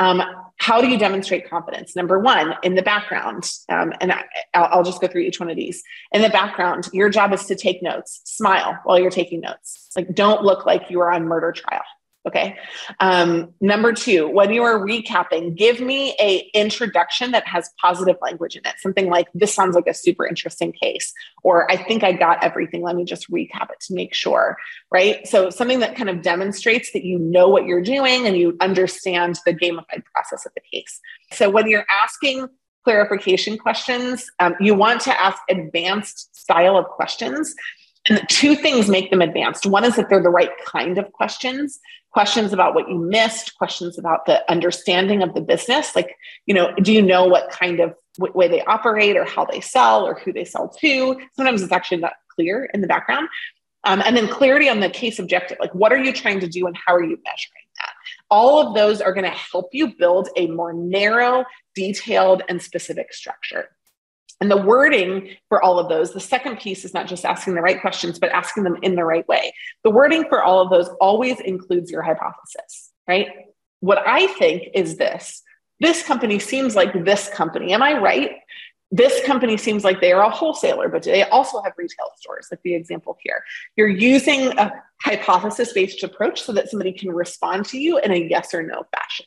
Um, 0.00 0.22
how 0.58 0.80
do 0.80 0.88
you 0.88 0.96
demonstrate 0.96 1.50
confidence? 1.50 1.96
Number 1.96 2.20
one, 2.20 2.54
in 2.62 2.76
the 2.76 2.82
background, 2.82 3.50
um, 3.68 3.92
and 4.00 4.12
I, 4.12 4.76
will 4.76 4.84
just 4.84 5.00
go 5.00 5.08
through 5.08 5.22
each 5.22 5.40
one 5.40 5.50
of 5.50 5.56
these. 5.56 5.82
In 6.12 6.22
the 6.22 6.28
background, 6.28 6.88
your 6.92 7.08
job 7.08 7.32
is 7.32 7.46
to 7.46 7.56
take 7.56 7.82
notes, 7.82 8.20
smile 8.24 8.78
while 8.84 8.98
you're 8.98 9.10
taking 9.10 9.40
notes. 9.40 9.90
Like, 9.96 10.14
don't 10.14 10.44
look 10.44 10.66
like 10.66 10.88
you 10.88 11.00
are 11.00 11.10
on 11.10 11.26
murder 11.26 11.50
trial. 11.50 11.82
Okay. 12.28 12.58
Um, 13.00 13.54
number 13.62 13.94
two, 13.94 14.28
when 14.28 14.52
you 14.52 14.62
are 14.62 14.78
recapping, 14.78 15.56
give 15.56 15.80
me 15.80 16.14
a 16.20 16.50
introduction 16.52 17.30
that 17.30 17.46
has 17.46 17.70
positive 17.80 18.16
language 18.20 18.54
in 18.54 18.66
it. 18.66 18.74
Something 18.80 19.08
like, 19.08 19.28
"This 19.32 19.54
sounds 19.54 19.74
like 19.74 19.86
a 19.86 19.94
super 19.94 20.26
interesting 20.26 20.72
case," 20.72 21.14
or 21.42 21.70
"I 21.72 21.76
think 21.76 22.04
I 22.04 22.12
got 22.12 22.44
everything. 22.44 22.82
Let 22.82 22.96
me 22.96 23.04
just 23.04 23.30
recap 23.30 23.70
it 23.70 23.80
to 23.86 23.94
make 23.94 24.12
sure." 24.12 24.58
Right. 24.92 25.26
So 25.26 25.48
something 25.48 25.80
that 25.80 25.96
kind 25.96 26.10
of 26.10 26.20
demonstrates 26.20 26.92
that 26.92 27.02
you 27.02 27.18
know 27.18 27.48
what 27.48 27.64
you're 27.64 27.82
doing 27.82 28.26
and 28.26 28.36
you 28.36 28.58
understand 28.60 29.38
the 29.46 29.54
gamified 29.54 30.04
process 30.12 30.44
of 30.44 30.52
the 30.54 30.60
case. 30.70 31.00
So 31.32 31.48
when 31.48 31.66
you're 31.66 31.86
asking 32.02 32.48
clarification 32.84 33.56
questions, 33.56 34.30
um, 34.38 34.54
you 34.60 34.74
want 34.74 35.00
to 35.00 35.18
ask 35.18 35.38
advanced 35.48 36.36
style 36.36 36.76
of 36.76 36.84
questions 36.86 37.54
and 38.08 38.20
two 38.28 38.54
things 38.54 38.88
make 38.88 39.10
them 39.10 39.20
advanced. 39.20 39.66
One 39.66 39.84
is 39.84 39.96
that 39.96 40.08
they're 40.08 40.22
the 40.22 40.30
right 40.30 40.50
kind 40.64 40.98
of 40.98 41.12
questions, 41.12 41.78
questions 42.18 42.52
about 42.52 42.74
what 42.74 42.88
you 42.88 42.98
missed, 42.98 43.56
questions 43.58 43.96
about 43.96 44.26
the 44.26 44.42
understanding 44.50 45.22
of 45.22 45.34
the 45.34 45.40
business. 45.40 45.94
Like, 45.94 46.16
you 46.46 46.52
know, 46.52 46.74
do 46.74 46.92
you 46.92 47.00
know 47.00 47.24
what 47.24 47.48
kind 47.48 47.78
of 47.78 47.94
way 48.18 48.48
they 48.48 48.60
operate 48.64 49.16
or 49.16 49.24
how 49.24 49.44
they 49.44 49.60
sell 49.60 50.04
or 50.04 50.14
who 50.14 50.32
they 50.32 50.44
sell 50.44 50.68
to? 50.80 51.16
Sometimes 51.36 51.62
it's 51.62 51.70
actually 51.70 51.98
not 51.98 52.14
clear 52.34 52.68
in 52.74 52.80
the 52.80 52.88
background. 52.88 53.28
Um, 53.84 54.02
and 54.04 54.16
then 54.16 54.26
clarity 54.26 54.68
on 54.68 54.80
the 54.80 54.90
case 54.90 55.20
objective. 55.20 55.58
Like, 55.60 55.72
what 55.76 55.92
are 55.92 55.96
you 55.96 56.12
trying 56.12 56.40
to 56.40 56.48
do 56.48 56.66
and 56.66 56.76
how 56.84 56.92
are 56.92 57.04
you 57.04 57.18
measuring 57.24 57.68
that? 57.76 57.92
All 58.28 58.66
of 58.66 58.74
those 58.74 59.00
are 59.00 59.12
going 59.14 59.22
to 59.22 59.30
help 59.30 59.68
you 59.70 59.94
build 59.96 60.28
a 60.34 60.48
more 60.48 60.72
narrow, 60.72 61.44
detailed, 61.76 62.42
and 62.48 62.60
specific 62.60 63.14
structure. 63.14 63.68
And 64.40 64.50
the 64.50 64.56
wording 64.56 65.30
for 65.48 65.62
all 65.62 65.78
of 65.78 65.88
those, 65.88 66.12
the 66.12 66.20
second 66.20 66.60
piece 66.60 66.84
is 66.84 66.94
not 66.94 67.08
just 67.08 67.24
asking 67.24 67.54
the 67.54 67.60
right 67.60 67.80
questions, 67.80 68.18
but 68.18 68.30
asking 68.30 68.62
them 68.62 68.76
in 68.82 68.94
the 68.94 69.04
right 69.04 69.26
way. 69.26 69.52
The 69.82 69.90
wording 69.90 70.24
for 70.28 70.42
all 70.42 70.60
of 70.60 70.70
those 70.70 70.88
always 71.00 71.40
includes 71.40 71.90
your 71.90 72.02
hypothesis, 72.02 72.92
right? 73.08 73.28
What 73.80 73.98
I 74.06 74.26
think 74.28 74.68
is 74.74 74.96
this 74.96 75.42
this 75.80 76.02
company 76.02 76.40
seems 76.40 76.74
like 76.74 77.04
this 77.04 77.28
company. 77.28 77.72
Am 77.72 77.82
I 77.82 77.96
right? 77.98 78.32
this 78.90 79.22
company 79.26 79.56
seems 79.56 79.84
like 79.84 80.00
they 80.00 80.12
are 80.12 80.22
a 80.22 80.30
wholesaler, 80.30 80.88
but 80.88 81.02
they 81.02 81.22
also 81.24 81.60
have 81.62 81.74
retail 81.76 82.10
stores, 82.16 82.48
like 82.50 82.62
the 82.62 82.74
example 82.74 83.18
here. 83.22 83.42
You're 83.76 83.88
using 83.88 84.48
a 84.58 84.72
hypothesis 85.02 85.72
based 85.72 86.02
approach 86.02 86.42
so 86.42 86.52
that 86.52 86.70
somebody 86.70 86.92
can 86.92 87.10
respond 87.10 87.66
to 87.66 87.78
you 87.78 87.98
in 87.98 88.12
a 88.12 88.16
yes 88.16 88.54
or 88.54 88.62
no 88.62 88.84
fashion. 88.96 89.26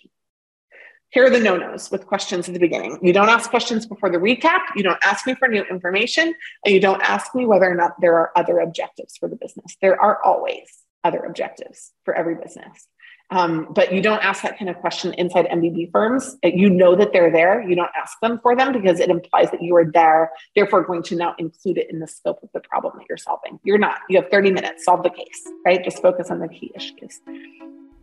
Here 1.12 1.26
are 1.26 1.30
the 1.30 1.40
no 1.40 1.58
nos 1.58 1.92
with 1.92 2.08
questions 2.08 2.48
at 2.48 2.54
the 2.54 2.60
beginning. 2.60 2.98
You 3.02 3.12
don't 3.12 3.28
ask 3.28 3.50
questions 3.50 3.86
before 3.86 4.10
the 4.10 4.18
recap, 4.18 4.62
you 4.78 4.84
don't 4.84 5.00
ask 5.04 5.28
me 5.28 5.36
for 5.36 5.50
new 5.50 5.64
information, 5.64 6.34
and 6.66 6.74
you 6.74 6.80
don't 6.80 7.02
ask 7.02 7.36
me 7.36 7.46
whether 7.46 7.70
or 7.70 7.76
not 7.76 8.00
there 8.00 8.16
are 8.16 8.32
other 8.38 8.60
objectives 8.60 9.18
for 9.18 9.28
the 9.28 9.36
business. 9.36 9.76
There 9.82 10.02
are 10.02 10.24
always 10.24 10.70
other 11.04 11.20
objectives 11.20 11.92
for 12.06 12.14
every 12.14 12.36
business. 12.36 12.88
Um, 13.30 13.68
but 13.74 13.94
you 13.94 14.02
don't 14.02 14.24
ask 14.24 14.44
that 14.44 14.58
kind 14.58 14.70
of 14.70 14.78
question 14.78 15.14
inside 15.14 15.48
MBB 15.48 15.92
firms. 15.92 16.38
You 16.44 16.70
know 16.70 16.96
that 16.96 17.12
they're 17.12 17.32
there. 17.32 17.62
You 17.62 17.76
don't 17.76 17.92
ask 17.98 18.18
them 18.22 18.40
for 18.42 18.56
them 18.56 18.72
because 18.72 19.02
it 19.02 19.10
implies 19.10 19.52
that 19.52 19.62
you 19.62 19.76
are 19.76 19.90
there, 19.92 20.32
therefore 20.56 20.84
going 20.84 21.04
to 21.04 21.16
now 21.16 21.36
include 21.38 21.78
it 21.78 21.88
in 21.90 22.00
the 22.00 22.08
scope 22.08 22.40
of 22.42 22.50
the 22.54 22.62
problem 22.62 22.94
that 22.98 23.06
you're 23.10 23.18
solving. 23.18 23.60
You're 23.64 23.78
not. 23.78 24.00
You 24.10 24.22
have 24.22 24.30
30 24.32 24.52
minutes, 24.52 24.86
solve 24.86 25.04
the 25.04 25.10
case, 25.10 25.44
right? 25.66 25.84
Just 25.84 26.02
focus 26.02 26.30
on 26.30 26.40
the 26.40 26.48
key 26.48 26.72
issues. 26.76 27.20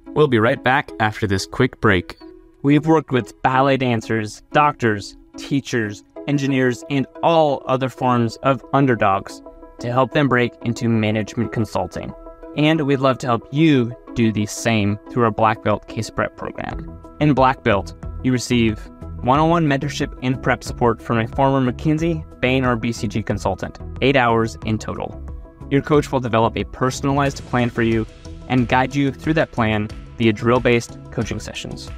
We'll 0.08 0.28
be 0.28 0.38
right 0.38 0.62
back 0.62 0.90
after 1.00 1.26
this 1.26 1.46
quick 1.46 1.80
break. 1.80 2.18
We've 2.62 2.88
worked 2.88 3.12
with 3.12 3.40
ballet 3.42 3.76
dancers, 3.76 4.42
doctors, 4.52 5.16
teachers, 5.36 6.02
engineers, 6.26 6.84
and 6.90 7.06
all 7.22 7.62
other 7.66 7.88
forms 7.88 8.34
of 8.42 8.64
underdogs 8.72 9.40
to 9.78 9.92
help 9.92 10.10
them 10.10 10.28
break 10.28 10.52
into 10.62 10.88
management 10.88 11.52
consulting. 11.52 12.12
And 12.56 12.80
we'd 12.80 12.96
love 12.96 13.18
to 13.18 13.28
help 13.28 13.46
you 13.52 13.94
do 14.14 14.32
the 14.32 14.46
same 14.46 14.98
through 15.08 15.22
our 15.22 15.30
Black 15.30 15.62
Belt 15.62 15.86
Case 15.86 16.10
Prep 16.10 16.36
program. 16.36 17.00
In 17.20 17.32
Black 17.32 17.62
Belt, 17.62 17.94
you 18.24 18.32
receive 18.32 18.84
one 19.20 19.38
on 19.38 19.50
one 19.50 19.66
mentorship 19.68 20.18
and 20.24 20.42
prep 20.42 20.64
support 20.64 21.00
from 21.00 21.18
a 21.18 21.28
former 21.28 21.72
McKinsey, 21.72 22.24
Bain, 22.40 22.64
or 22.64 22.76
BCG 22.76 23.24
consultant, 23.24 23.78
eight 24.02 24.16
hours 24.16 24.58
in 24.64 24.78
total. 24.78 25.22
Your 25.70 25.82
coach 25.82 26.10
will 26.10 26.18
develop 26.18 26.56
a 26.56 26.64
personalized 26.64 27.44
plan 27.46 27.70
for 27.70 27.82
you 27.82 28.04
and 28.48 28.66
guide 28.66 28.96
you 28.96 29.12
through 29.12 29.34
that 29.34 29.52
plan 29.52 29.88
via 30.16 30.32
drill 30.32 30.58
based 30.58 30.98
coaching 31.12 31.38
sessions. 31.38 31.88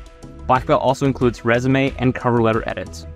Black 0.50 0.66
Belt 0.66 0.83
also 0.83 1.07
includes 1.07 1.45
resume 1.45 1.95
and 2.00 2.12
cover 2.12 2.42
letter 2.42 2.69
edits, 2.69 3.07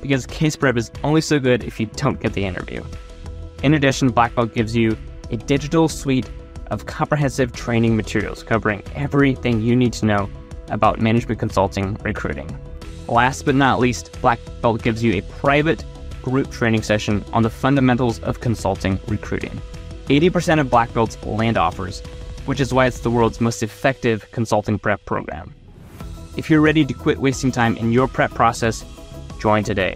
because 0.00 0.26
case 0.26 0.54
prep 0.54 0.76
is 0.76 0.92
only 1.02 1.20
so 1.20 1.40
good 1.40 1.64
if 1.64 1.80
you 1.80 1.86
don't 1.86 2.20
get 2.20 2.34
the 2.34 2.44
interview. 2.44 2.84
In 3.64 3.74
addition, 3.74 4.10
Black 4.10 4.32
Belt 4.36 4.54
gives 4.54 4.76
you 4.76 4.96
a 5.32 5.36
digital 5.36 5.88
suite 5.88 6.30
of 6.68 6.86
comprehensive 6.86 7.50
training 7.50 7.96
materials 7.96 8.44
covering 8.44 8.80
everything 8.94 9.60
you 9.60 9.74
need 9.74 9.92
to 9.94 10.06
know 10.06 10.30
about 10.68 11.00
management 11.00 11.40
consulting 11.40 11.94
recruiting. 12.04 12.56
Last 13.08 13.44
but 13.44 13.56
not 13.56 13.80
least, 13.80 14.16
Black 14.20 14.38
Belt 14.62 14.80
gives 14.80 15.02
you 15.02 15.14
a 15.14 15.22
private 15.22 15.84
group 16.22 16.48
training 16.52 16.82
session 16.82 17.24
on 17.32 17.42
the 17.42 17.50
fundamentals 17.50 18.20
of 18.20 18.38
consulting 18.38 19.00
recruiting. 19.08 19.60
80% 20.06 20.60
of 20.60 20.70
Black 20.70 20.94
Belt's 20.94 21.20
land 21.24 21.56
offers, 21.56 22.02
which 22.46 22.60
is 22.60 22.72
why 22.72 22.86
it's 22.86 23.00
the 23.00 23.10
world's 23.10 23.40
most 23.40 23.64
effective 23.64 24.30
consulting 24.30 24.78
prep 24.78 25.04
program. 25.06 25.52
If 26.36 26.50
you're 26.50 26.60
ready 26.60 26.84
to 26.84 26.92
quit 26.92 27.18
wasting 27.18 27.52
time 27.52 27.76
in 27.76 27.92
your 27.92 28.08
prep 28.08 28.32
process, 28.32 28.84
join 29.38 29.62
today. 29.62 29.94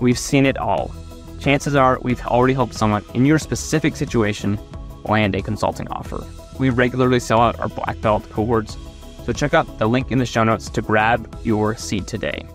We've 0.00 0.18
seen 0.18 0.46
it 0.46 0.56
all. 0.56 0.94
Chances 1.40 1.74
are 1.74 1.98
we've 2.00 2.24
already 2.24 2.54
helped 2.54 2.74
someone 2.74 3.04
in 3.12 3.26
your 3.26 3.38
specific 3.38 3.94
situation 3.94 4.58
land 5.04 5.34
a 5.34 5.42
consulting 5.42 5.86
offer. 5.88 6.24
We 6.58 6.70
regularly 6.70 7.20
sell 7.20 7.40
out 7.40 7.60
our 7.60 7.68
black 7.68 8.00
belt 8.00 8.26
cohorts, 8.30 8.78
so 9.26 9.34
check 9.34 9.52
out 9.52 9.78
the 9.78 9.86
link 9.86 10.10
in 10.10 10.16
the 10.16 10.24
show 10.24 10.42
notes 10.42 10.70
to 10.70 10.80
grab 10.80 11.38
your 11.44 11.76
seat 11.76 12.06
today. 12.06 12.46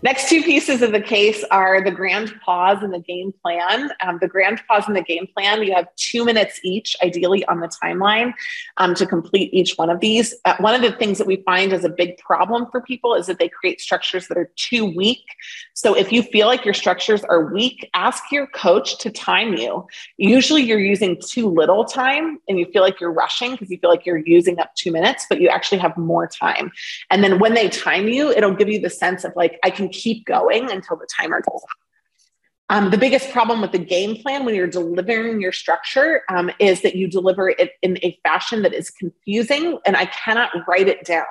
Next 0.00 0.28
two 0.28 0.44
pieces 0.44 0.80
of 0.80 0.92
the 0.92 1.00
case 1.00 1.44
are 1.50 1.82
the 1.82 1.90
grand 1.90 2.32
pause 2.40 2.84
and 2.84 2.94
the 2.94 3.00
game 3.00 3.32
plan. 3.42 3.90
Um, 4.00 4.18
the 4.20 4.28
grand 4.28 4.62
pause 4.68 4.84
and 4.86 4.94
the 4.94 5.02
game 5.02 5.26
plan, 5.36 5.60
you 5.64 5.74
have 5.74 5.88
two 5.96 6.24
minutes 6.24 6.60
each, 6.62 6.94
ideally 7.02 7.44
on 7.46 7.58
the 7.58 7.66
timeline, 7.66 8.32
um, 8.76 8.94
to 8.94 9.06
complete 9.06 9.52
each 9.52 9.74
one 9.74 9.90
of 9.90 9.98
these. 9.98 10.36
Uh, 10.44 10.54
one 10.60 10.72
of 10.76 10.82
the 10.82 10.92
things 10.92 11.18
that 11.18 11.26
we 11.26 11.38
find 11.38 11.72
is 11.72 11.84
a 11.84 11.88
big 11.88 12.16
problem 12.18 12.66
for 12.70 12.80
people 12.80 13.16
is 13.16 13.26
that 13.26 13.40
they 13.40 13.48
create 13.48 13.80
structures 13.80 14.28
that 14.28 14.38
are 14.38 14.52
too 14.54 14.84
weak. 14.84 15.24
So 15.74 15.94
if 15.94 16.12
you 16.12 16.22
feel 16.22 16.46
like 16.46 16.64
your 16.64 16.74
structures 16.74 17.24
are 17.24 17.52
weak, 17.52 17.90
ask 17.92 18.30
your 18.30 18.46
coach 18.46 18.98
to 18.98 19.10
time 19.10 19.54
you. 19.54 19.84
Usually 20.16 20.62
you're 20.62 20.78
using 20.78 21.20
too 21.20 21.48
little 21.48 21.84
time 21.84 22.38
and 22.48 22.56
you 22.56 22.66
feel 22.66 22.82
like 22.82 23.00
you're 23.00 23.12
rushing 23.12 23.50
because 23.52 23.68
you 23.68 23.78
feel 23.78 23.90
like 23.90 24.06
you're 24.06 24.18
using 24.18 24.60
up 24.60 24.72
two 24.76 24.92
minutes, 24.92 25.26
but 25.28 25.40
you 25.40 25.48
actually 25.48 25.78
have 25.78 25.96
more 25.96 26.28
time. 26.28 26.70
And 27.10 27.24
then 27.24 27.40
when 27.40 27.54
they 27.54 27.68
time 27.68 28.06
you, 28.06 28.30
it'll 28.30 28.54
give 28.54 28.68
you 28.68 28.80
the 28.80 28.90
sense 28.90 29.24
of 29.24 29.34
like, 29.34 29.58
I 29.64 29.70
can 29.70 29.87
keep 29.88 30.24
going 30.26 30.70
until 30.70 30.96
the 30.96 31.06
timer 31.06 31.40
goes 31.40 31.62
off. 31.62 31.88
Um, 32.70 32.90
the 32.90 32.98
biggest 32.98 33.30
problem 33.30 33.62
with 33.62 33.72
the 33.72 33.78
game 33.78 34.16
plan 34.22 34.44
when 34.44 34.54
you're 34.54 34.66
delivering 34.66 35.40
your 35.40 35.52
structure 35.52 36.22
um, 36.28 36.50
is 36.58 36.82
that 36.82 36.96
you 36.96 37.08
deliver 37.08 37.48
it 37.48 37.72
in 37.80 37.98
a 38.02 38.18
fashion 38.22 38.62
that 38.62 38.74
is 38.74 38.90
confusing 38.90 39.78
and 39.86 39.96
I 39.96 40.06
cannot 40.06 40.50
write 40.66 40.86
it 40.86 41.04
down. 41.04 41.24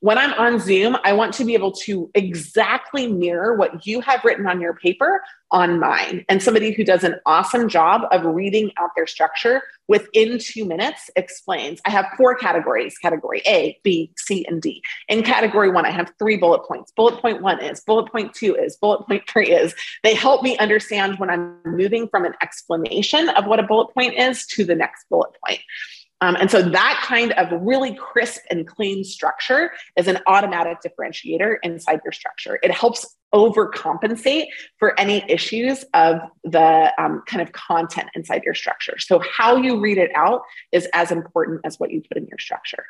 When 0.00 0.16
I'm 0.16 0.32
on 0.34 0.60
Zoom, 0.60 0.96
I 1.04 1.12
want 1.12 1.34
to 1.34 1.44
be 1.44 1.54
able 1.54 1.72
to 1.72 2.10
exactly 2.14 3.06
mirror 3.06 3.54
what 3.56 3.86
you 3.86 4.00
have 4.00 4.24
written 4.24 4.46
on 4.46 4.60
your 4.60 4.74
paper 4.74 5.20
on 5.50 5.80
mine. 5.80 6.24
And 6.28 6.42
somebody 6.42 6.72
who 6.72 6.84
does 6.84 7.04
an 7.04 7.16
awesome 7.26 7.68
job 7.68 8.02
of 8.10 8.24
reading 8.24 8.70
out 8.78 8.90
their 8.94 9.06
structure 9.06 9.62
within 9.86 10.38
two 10.38 10.64
minutes 10.64 11.10
explains 11.16 11.80
I 11.86 11.90
have 11.90 12.06
four 12.16 12.34
categories 12.34 12.98
category 12.98 13.42
A, 13.46 13.78
B, 13.82 14.12
C, 14.16 14.44
and 14.46 14.60
D. 14.60 14.82
In 15.08 15.22
category 15.22 15.70
one, 15.70 15.86
I 15.86 15.90
have 15.90 16.12
three 16.18 16.36
bullet 16.36 16.66
points. 16.66 16.92
Bullet 16.92 17.20
point 17.20 17.42
one 17.42 17.62
is, 17.62 17.80
bullet 17.80 18.12
point 18.12 18.34
two 18.34 18.54
is, 18.54 18.76
bullet 18.76 19.06
point 19.06 19.28
three 19.28 19.50
is. 19.50 19.74
They 20.02 20.14
help 20.14 20.42
me 20.42 20.58
understand 20.58 21.18
when 21.18 21.30
I'm 21.30 21.56
moving 21.64 22.08
from 22.08 22.24
an 22.24 22.34
explanation 22.42 23.30
of 23.30 23.46
what 23.46 23.60
a 23.60 23.62
bullet 23.62 23.94
point 23.94 24.14
is 24.18 24.46
to 24.48 24.64
the 24.64 24.74
next 24.74 25.08
bullet 25.08 25.30
point. 25.46 25.60
Um, 26.20 26.36
and 26.36 26.50
so 26.50 26.62
that 26.62 27.00
kind 27.04 27.32
of 27.32 27.48
really 27.62 27.94
crisp 27.94 28.40
and 28.50 28.66
clean 28.66 29.04
structure 29.04 29.70
is 29.96 30.08
an 30.08 30.18
automatic 30.26 30.78
differentiator 30.84 31.58
inside 31.62 32.00
your 32.04 32.12
structure. 32.12 32.58
It 32.62 32.72
helps 32.72 33.16
overcompensate 33.34 34.46
for 34.78 34.98
any 34.98 35.24
issues 35.28 35.84
of 35.94 36.20
the 36.44 36.92
um, 36.98 37.22
kind 37.26 37.42
of 37.42 37.52
content 37.52 38.08
inside 38.14 38.42
your 38.44 38.54
structure. 38.54 38.98
So, 38.98 39.20
how 39.20 39.56
you 39.56 39.80
read 39.80 39.98
it 39.98 40.10
out 40.14 40.42
is 40.72 40.88
as 40.92 41.10
important 41.10 41.60
as 41.64 41.78
what 41.78 41.90
you 41.90 42.02
put 42.02 42.16
in 42.16 42.26
your 42.26 42.38
structure. 42.38 42.84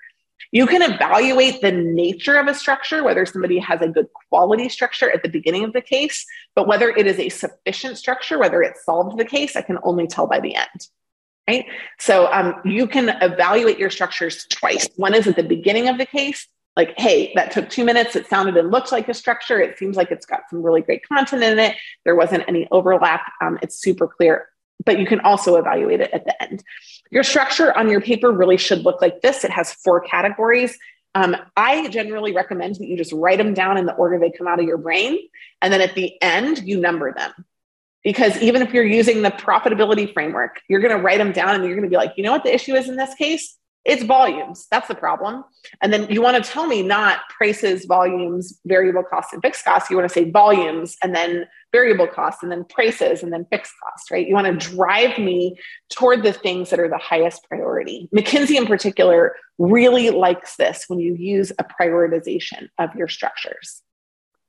You 0.50 0.66
can 0.66 0.80
evaluate 0.80 1.60
the 1.60 1.72
nature 1.72 2.36
of 2.38 2.46
a 2.46 2.54
structure, 2.54 3.04
whether 3.04 3.26
somebody 3.26 3.58
has 3.58 3.82
a 3.82 3.88
good 3.88 4.06
quality 4.30 4.68
structure 4.68 5.10
at 5.10 5.22
the 5.22 5.28
beginning 5.28 5.64
of 5.64 5.74
the 5.74 5.82
case, 5.82 6.24
but 6.54 6.66
whether 6.66 6.88
it 6.88 7.06
is 7.06 7.18
a 7.18 7.28
sufficient 7.28 7.98
structure, 7.98 8.38
whether 8.38 8.62
it 8.62 8.76
solved 8.82 9.18
the 9.18 9.26
case, 9.26 9.56
I 9.56 9.62
can 9.62 9.78
only 9.82 10.06
tell 10.06 10.26
by 10.26 10.40
the 10.40 10.54
end 10.54 10.88
right? 11.48 11.64
So 11.98 12.30
um, 12.30 12.56
you 12.64 12.86
can 12.86 13.08
evaluate 13.22 13.78
your 13.78 13.90
structures 13.90 14.46
twice. 14.50 14.86
One 14.96 15.14
is 15.14 15.26
at 15.26 15.36
the 15.36 15.42
beginning 15.42 15.88
of 15.88 15.96
the 15.98 16.06
case, 16.06 16.46
like, 16.78 16.94
hey, 16.96 17.32
that 17.34 17.50
took 17.50 17.68
two 17.68 17.84
minutes. 17.84 18.14
It 18.14 18.28
sounded 18.28 18.56
and 18.56 18.70
looked 18.70 18.92
like 18.92 19.08
a 19.08 19.14
structure. 19.14 19.60
It 19.60 19.76
seems 19.76 19.96
like 19.96 20.12
it's 20.12 20.24
got 20.24 20.48
some 20.48 20.62
really 20.62 20.80
great 20.80 21.06
content 21.06 21.42
in 21.42 21.58
it. 21.58 21.74
There 22.04 22.14
wasn't 22.14 22.44
any 22.46 22.68
overlap. 22.70 23.32
Um, 23.42 23.58
it's 23.60 23.82
super 23.82 24.06
clear. 24.06 24.46
But 24.84 25.00
you 25.00 25.04
can 25.04 25.18
also 25.20 25.56
evaluate 25.56 26.00
it 26.00 26.12
at 26.12 26.24
the 26.24 26.40
end. 26.40 26.62
Your 27.10 27.24
structure 27.24 27.76
on 27.76 27.90
your 27.90 28.00
paper 28.00 28.30
really 28.30 28.56
should 28.56 28.84
look 28.84 29.02
like 29.02 29.22
this. 29.22 29.42
It 29.42 29.50
has 29.50 29.74
four 29.74 30.00
categories. 30.00 30.78
Um, 31.16 31.34
I 31.56 31.88
generally 31.88 32.32
recommend 32.32 32.76
that 32.76 32.86
you 32.86 32.96
just 32.96 33.12
write 33.12 33.38
them 33.38 33.54
down 33.54 33.76
in 33.76 33.86
the 33.86 33.94
order 33.94 34.20
they 34.20 34.30
come 34.30 34.46
out 34.46 34.60
of 34.60 34.66
your 34.66 34.78
brain. 34.78 35.18
And 35.60 35.72
then 35.72 35.80
at 35.80 35.96
the 35.96 36.12
end, 36.22 36.58
you 36.58 36.78
number 36.78 37.12
them 37.12 37.32
because 38.04 38.40
even 38.40 38.62
if 38.62 38.72
you're 38.72 38.86
using 38.86 39.22
the 39.22 39.30
profitability 39.30 40.12
framework, 40.12 40.60
you're 40.68 40.80
going 40.80 40.96
to 40.96 41.02
write 41.02 41.18
them 41.18 41.32
down 41.32 41.56
and 41.56 41.64
you're 41.64 41.74
going 41.74 41.82
to 41.82 41.90
be 41.90 41.96
like, 41.96 42.12
you 42.16 42.22
know 42.22 42.30
what 42.30 42.44
the 42.44 42.54
issue 42.54 42.76
is 42.76 42.88
in 42.88 42.94
this 42.94 43.14
case? 43.16 43.57
It's 43.84 44.02
volumes. 44.02 44.66
That's 44.70 44.88
the 44.88 44.94
problem. 44.94 45.44
And 45.80 45.92
then 45.92 46.10
you 46.10 46.20
want 46.20 46.42
to 46.42 46.50
tell 46.50 46.66
me 46.66 46.82
not 46.82 47.20
prices, 47.30 47.86
volumes, 47.86 48.60
variable 48.66 49.02
costs, 49.02 49.32
and 49.32 49.40
fixed 49.40 49.64
costs. 49.64 49.88
You 49.88 49.96
want 49.96 50.08
to 50.08 50.12
say 50.12 50.30
volumes 50.30 50.96
and 51.02 51.14
then 51.14 51.46
variable 51.72 52.06
costs 52.06 52.42
and 52.42 52.52
then 52.52 52.64
prices 52.64 53.22
and 53.22 53.32
then 53.32 53.46
fixed 53.50 53.72
costs, 53.82 54.10
right? 54.10 54.26
You 54.26 54.34
want 54.34 54.46
to 54.46 54.74
drive 54.74 55.18
me 55.18 55.56
toward 55.90 56.22
the 56.22 56.32
things 56.32 56.70
that 56.70 56.80
are 56.80 56.88
the 56.88 56.98
highest 56.98 57.44
priority. 57.48 58.08
McKinsey, 58.14 58.56
in 58.56 58.66
particular, 58.66 59.36
really 59.58 60.10
likes 60.10 60.56
this 60.56 60.84
when 60.88 60.98
you 60.98 61.14
use 61.14 61.50
a 61.58 61.64
prioritization 61.64 62.68
of 62.78 62.94
your 62.94 63.08
structures. 63.08 63.82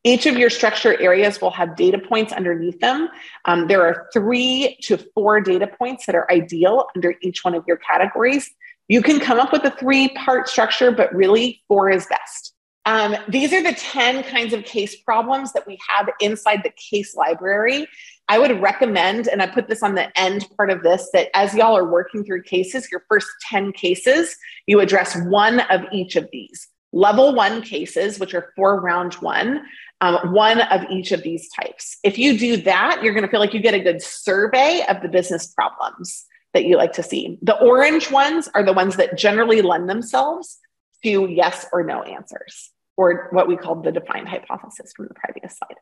Each 0.05 0.25
of 0.25 0.37
your 0.37 0.49
structure 0.49 0.99
areas 0.99 1.41
will 1.41 1.51
have 1.51 1.75
data 1.75 1.99
points 1.99 2.31
underneath 2.31 2.79
them. 2.79 3.09
Um, 3.43 3.67
there 3.67 3.83
are 3.83 4.07
three 4.13 4.77
to 4.83 4.97
four 5.13 5.41
data 5.41 5.67
points 5.67 6.05
that 6.05 6.15
are 6.15 6.29
ideal 6.31 6.87
under 6.95 7.15
each 7.21 7.43
one 7.43 7.53
of 7.53 7.65
your 7.67 7.77
categories. 7.77 8.49
You 8.89 9.03
can 9.03 9.19
come 9.19 9.39
up 9.39 9.51
with 9.51 9.63
a 9.63 9.71
three 9.71 10.09
part 10.09 10.49
structure, 10.49 10.91
but 10.91 11.13
really 11.13 11.61
four 11.67 11.91
is 11.91 12.07
best. 12.07 12.53
Um, 12.85 13.15
these 13.27 13.53
are 13.53 13.61
the 13.61 13.73
10 13.73 14.23
kinds 14.23 14.51
of 14.51 14.63
case 14.65 14.95
problems 14.95 15.53
that 15.53 15.67
we 15.67 15.77
have 15.87 16.09
inside 16.19 16.63
the 16.63 16.71
case 16.71 17.15
library. 17.15 17.87
I 18.29 18.39
would 18.39 18.59
recommend, 18.59 19.27
and 19.27 19.43
I 19.43 19.47
put 19.47 19.67
this 19.67 19.83
on 19.83 19.93
the 19.93 20.17
end 20.19 20.47
part 20.57 20.71
of 20.71 20.81
this, 20.81 21.07
that 21.13 21.29
as 21.35 21.53
y'all 21.53 21.77
are 21.77 21.87
working 21.87 22.23
through 22.23 22.43
cases, 22.43 22.89
your 22.91 23.03
first 23.07 23.27
10 23.47 23.73
cases, 23.73 24.35
you 24.65 24.79
address 24.79 25.15
one 25.27 25.59
of 25.59 25.81
each 25.91 26.15
of 26.15 26.27
these. 26.31 26.67
Level 26.91 27.35
one 27.35 27.61
cases, 27.61 28.19
which 28.19 28.33
are 28.33 28.51
for 28.55 28.81
round 28.81 29.13
one, 29.15 29.61
um, 30.01 30.33
one 30.33 30.61
of 30.61 30.81
each 30.89 31.11
of 31.11 31.21
these 31.21 31.47
types. 31.49 31.97
If 32.03 32.17
you 32.17 32.39
do 32.39 32.57
that, 32.63 33.03
you're 33.03 33.13
going 33.13 33.25
to 33.25 33.29
feel 33.29 33.39
like 33.39 33.53
you 33.53 33.59
get 33.59 33.75
a 33.75 33.79
good 33.79 34.01
survey 34.01 34.83
of 34.89 35.03
the 35.03 35.09
business 35.09 35.53
problems 35.53 36.25
that 36.53 36.65
you 36.65 36.77
like 36.77 36.93
to 36.93 37.03
see. 37.03 37.37
The 37.41 37.59
orange 37.59 38.11
ones 38.11 38.49
are 38.53 38.63
the 38.63 38.73
ones 38.73 38.95
that 38.97 39.17
generally 39.17 39.61
lend 39.61 39.89
themselves 39.89 40.59
to 41.03 41.27
yes 41.29 41.65
or 41.71 41.83
no 41.83 42.01
answers, 42.03 42.71
or 42.97 43.29
what 43.31 43.47
we 43.47 43.55
call 43.55 43.75
the 43.75 43.91
defined 43.91 44.27
hypothesis 44.27 44.91
from 44.95 45.07
the 45.07 45.13
previous 45.13 45.57
slide. 45.57 45.77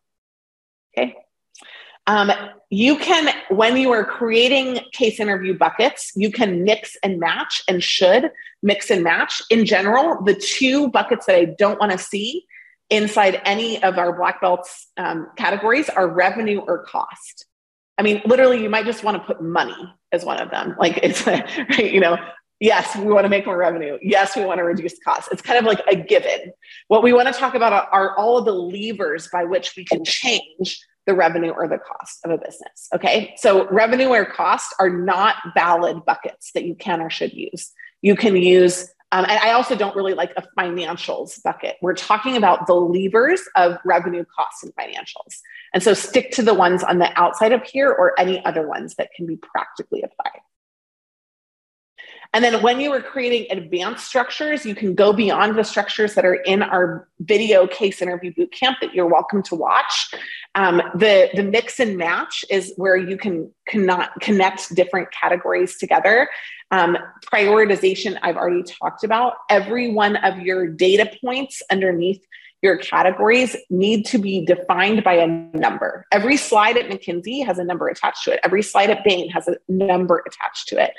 Okay. 0.98 1.16
Um, 2.06 2.32
you 2.70 2.98
can, 2.98 3.34
when 3.50 3.76
you 3.76 3.92
are 3.92 4.06
creating 4.06 4.80
case 4.94 5.20
interview 5.20 5.58
buckets, 5.58 6.14
you 6.16 6.32
can 6.32 6.64
mix 6.64 6.96
and 7.04 7.20
match 7.20 7.62
and 7.68 7.84
should 7.84 8.32
mix 8.64 8.90
and 8.90 9.04
match. 9.04 9.42
In 9.50 9.66
general, 9.66 10.24
the 10.24 10.34
two 10.34 10.90
buckets 10.90 11.26
that 11.26 11.36
I 11.36 11.46
don't 11.46 11.80
want 11.80 11.92
to 11.92 11.98
see 11.98 12.46
inside 12.90 13.42
any 13.44 13.84
of 13.84 13.98
our 13.98 14.14
black 14.16 14.40
belts 14.40 14.88
um, 14.96 15.28
categories 15.36 15.90
are 15.90 16.08
revenue 16.08 16.62
or 16.66 16.86
cost. 16.86 17.47
I 17.98 18.04
mean, 18.04 18.22
literally, 18.26 18.62
you 18.62 18.70
might 18.70 18.86
just 18.86 19.04
want 19.04 19.18
to 19.18 19.26
put 19.26 19.42
money 19.42 19.76
as 20.12 20.24
one 20.24 20.40
of 20.40 20.52
them. 20.52 20.76
Like 20.80 21.00
it's, 21.02 21.26
right, 21.28 21.92
you 21.92 22.00
know, 22.00 22.18
yes, 22.60 22.96
we 22.96 23.06
want 23.06 23.26
to 23.26 23.30
make 23.30 23.46
more 23.46 23.58
revenue. 23.58 23.98
Yes, 24.02 24.36
we 24.36 24.46
want 24.46 24.60
to 24.60 24.64
reduce 24.64 24.98
costs. 25.04 25.30
It's 25.32 25.42
kind 25.42 25.60
of 25.60 25.66
like 25.66 25.82
a 25.90 25.96
given. 25.96 26.54
What 26.88 27.04
we 27.04 27.14
want 27.14 27.28
to 27.28 27.34
talk 27.34 27.56
about 27.56 27.90
are 27.92 28.16
all 28.18 28.38
of 28.38 28.46
the 28.46 28.54
levers 28.54 29.28
by 29.32 29.44
which 29.44 29.74
we 29.76 29.86
can 29.86 30.04
change 30.06 30.80
the 31.08 31.14
revenue 31.14 31.52
or 31.52 31.68
the 31.68 31.78
cost 31.78 32.20
of 32.26 32.32
a 32.32 32.38
business. 32.38 32.90
Okay. 32.94 33.34
So 33.38 33.68
revenue 33.70 34.10
or 34.10 34.26
cost 34.26 34.76
are 34.78 34.90
not 34.90 35.38
valid 35.56 36.06
buckets 36.06 36.52
that 36.54 36.66
you 36.66 36.76
can 36.76 37.02
or 37.02 37.10
should 37.10 37.34
use. 37.34 37.72
You 38.02 38.16
can 38.16 38.36
use 38.36 38.90
um, 39.14 39.24
and 39.24 39.40
I 39.40 39.52
also 39.52 39.76
don't 39.76 39.96
really 39.96 40.14
like 40.14 40.34
a 40.36 40.44
financials 40.58 41.42
bucket. 41.42 41.78
We're 41.82 41.96
talking 41.96 42.36
about 42.36 42.68
the 42.68 42.74
levers 42.74 43.42
of 43.56 43.78
revenue, 43.86 44.26
costs, 44.36 44.64
and 44.64 44.76
financials. 44.76 45.42
And 45.74 45.82
so 45.82 45.94
stick 45.94 46.32
to 46.32 46.44
the 46.44 46.54
ones 46.54 46.84
on 46.84 47.00
the 47.00 47.10
outside 47.18 47.54
of 47.54 47.64
here 47.64 47.90
or 47.90 48.20
any 48.20 48.44
other 48.46 48.68
ones 48.68 48.96
that 48.96 49.10
can 49.16 49.26
be 49.26 49.38
practically 49.38 50.02
applied. 50.02 50.42
And 52.34 52.44
then 52.44 52.62
when 52.62 52.80
you 52.80 52.92
are 52.94 53.02
creating 53.02 53.48
advanced 53.50 54.06
structures, 54.06 54.66
you 54.66 54.76
can 54.76 54.96
go 54.96 55.14
beyond 55.14 55.58
the 55.58 55.64
structures 55.64 56.14
that 56.16 56.26
are 56.26 56.36
in 56.36 56.62
our 56.62 57.08
video 57.22 57.68
case 57.68 58.02
interview 58.02 58.34
bootcamp 58.34 58.76
that 58.82 58.94
you're 58.94 59.08
welcome 59.08 59.42
to 59.44 59.56
watch. 59.56 60.14
Um, 60.56 60.82
the, 60.96 61.30
the 61.36 61.44
mix 61.44 61.80
and 61.80 61.98
match 61.98 62.44
is 62.50 62.74
where 62.78 62.98
you 62.98 63.18
can 63.18 63.52
cannot 63.68 64.20
connect 64.22 64.74
different 64.76 65.10
categories 65.12 65.78
together. 65.78 66.30
Um, 66.72 66.98
prioritization, 67.32 68.18
I've 68.22 68.36
already 68.36 68.64
talked 68.64 69.04
about. 69.04 69.36
Every 69.50 69.92
one 69.92 70.18
of 70.18 70.40
your 70.40 70.68
data 70.68 71.10
points 71.24 71.62
underneath 71.72 72.26
your 72.62 72.78
categories 72.78 73.56
need 73.70 74.06
to 74.08 74.18
be 74.18 74.46
defined 74.46 75.04
by 75.04 75.14
a 75.14 75.28
number. 75.28 76.06
Every 76.12 76.38
slide 76.38 76.76
at 76.76 76.90
McKinsey 76.90 77.46
has 77.46 77.60
a 77.60 77.64
number 77.64 77.88
attached 77.88 78.24
to 78.26 78.34
it. 78.34 78.40
Every 78.44 78.64
slide 78.64 78.90
at 78.90 79.04
Bain 79.04 79.30
has 79.30 79.48
a 79.48 79.58
number 79.70 80.24
attached 80.28 80.68
to 80.70 80.84
it. 80.84 80.92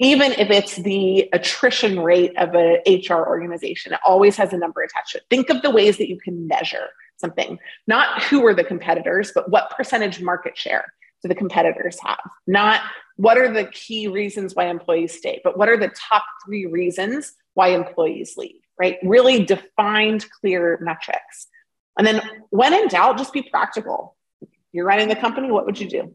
Even 0.00 0.32
if 0.32 0.50
it's 0.50 0.76
the 0.76 1.28
attrition 1.32 2.00
rate 2.00 2.36
of 2.38 2.54
an 2.54 2.78
HR 2.86 3.26
organization, 3.26 3.92
it 3.92 4.00
always 4.06 4.36
has 4.36 4.52
a 4.52 4.56
number 4.56 4.82
attached 4.82 5.12
to 5.12 5.18
it. 5.18 5.24
Think 5.28 5.50
of 5.50 5.62
the 5.62 5.70
ways 5.70 5.98
that 5.98 6.08
you 6.08 6.18
can 6.18 6.46
measure 6.46 6.88
something, 7.16 7.58
not 7.86 8.22
who 8.22 8.46
are 8.46 8.54
the 8.54 8.62
competitors, 8.62 9.32
but 9.34 9.50
what 9.50 9.70
percentage 9.76 10.20
market 10.20 10.56
share 10.56 10.92
do 11.22 11.28
the 11.28 11.34
competitors 11.34 11.98
have? 12.04 12.20
Not 12.46 12.80
what 13.16 13.38
are 13.38 13.52
the 13.52 13.64
key 13.64 14.06
reasons 14.06 14.54
why 14.54 14.66
employees 14.66 15.16
stay, 15.16 15.40
but 15.42 15.58
what 15.58 15.68
are 15.68 15.76
the 15.76 15.88
top 15.88 16.22
three 16.46 16.66
reasons 16.66 17.32
why 17.54 17.68
employees 17.68 18.36
leave, 18.36 18.60
right? 18.78 18.98
Really 19.02 19.44
defined, 19.44 20.30
clear 20.40 20.78
metrics. 20.80 21.48
And 21.96 22.06
then 22.06 22.22
when 22.50 22.72
in 22.72 22.86
doubt, 22.86 23.18
just 23.18 23.32
be 23.32 23.42
practical. 23.42 24.16
You're 24.70 24.86
running 24.86 25.08
the 25.08 25.16
company, 25.16 25.50
what 25.50 25.66
would 25.66 25.80
you 25.80 25.88
do? 25.88 26.14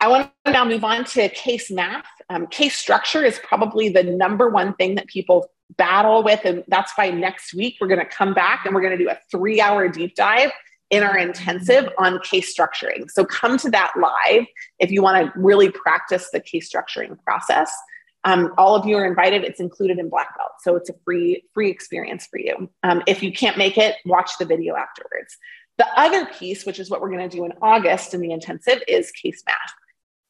I 0.00 0.08
want 0.08 0.30
to 0.46 0.52
now 0.52 0.64
move 0.64 0.82
on 0.82 1.04
to 1.04 1.28
case 1.28 1.70
math. 1.70 2.06
Um, 2.30 2.46
case 2.46 2.76
structure 2.76 3.24
is 3.24 3.38
probably 3.40 3.90
the 3.90 4.02
number 4.02 4.48
one 4.48 4.74
thing 4.74 4.94
that 4.94 5.06
people 5.06 5.50
battle 5.76 6.22
with. 6.22 6.40
And 6.44 6.64
that's 6.68 6.92
why 6.96 7.10
next 7.10 7.54
week 7.54 7.76
we're 7.80 7.88
going 7.88 8.00
to 8.00 8.06
come 8.06 8.32
back 8.32 8.64
and 8.64 8.74
we're 8.74 8.80
going 8.80 8.96
to 8.96 9.04
do 9.04 9.10
a 9.10 9.18
three 9.30 9.60
hour 9.60 9.88
deep 9.88 10.14
dive 10.14 10.50
in 10.88 11.02
our 11.02 11.16
intensive 11.16 11.88
on 11.98 12.18
case 12.20 12.54
structuring. 12.56 13.10
So 13.10 13.24
come 13.24 13.58
to 13.58 13.70
that 13.70 13.92
live 13.96 14.46
if 14.78 14.90
you 14.90 15.02
want 15.02 15.32
to 15.32 15.38
really 15.38 15.70
practice 15.70 16.30
the 16.32 16.40
case 16.40 16.70
structuring 16.72 17.22
process. 17.22 17.72
Um, 18.24 18.52
all 18.58 18.74
of 18.74 18.84
you 18.86 18.96
are 18.96 19.06
invited. 19.06 19.44
It's 19.44 19.60
included 19.60 19.98
in 19.98 20.10
Black 20.10 20.36
Belt, 20.36 20.50
so 20.60 20.76
it's 20.76 20.90
a 20.90 20.94
free 21.06 21.42
free 21.54 21.70
experience 21.70 22.26
for 22.26 22.38
you. 22.38 22.68
Um, 22.82 23.02
if 23.06 23.22
you 23.22 23.32
can't 23.32 23.56
make 23.56 23.78
it, 23.78 23.96
watch 24.04 24.32
the 24.38 24.44
video 24.44 24.76
afterwards. 24.76 25.38
The 25.78 25.86
other 25.98 26.26
piece, 26.26 26.66
which 26.66 26.78
is 26.78 26.90
what 26.90 27.00
we're 27.00 27.10
going 27.10 27.26
to 27.26 27.34
do 27.34 27.46
in 27.46 27.52
August 27.62 28.12
in 28.12 28.20
the 28.20 28.32
intensive, 28.32 28.82
is 28.86 29.10
case 29.12 29.42
math. 29.46 29.72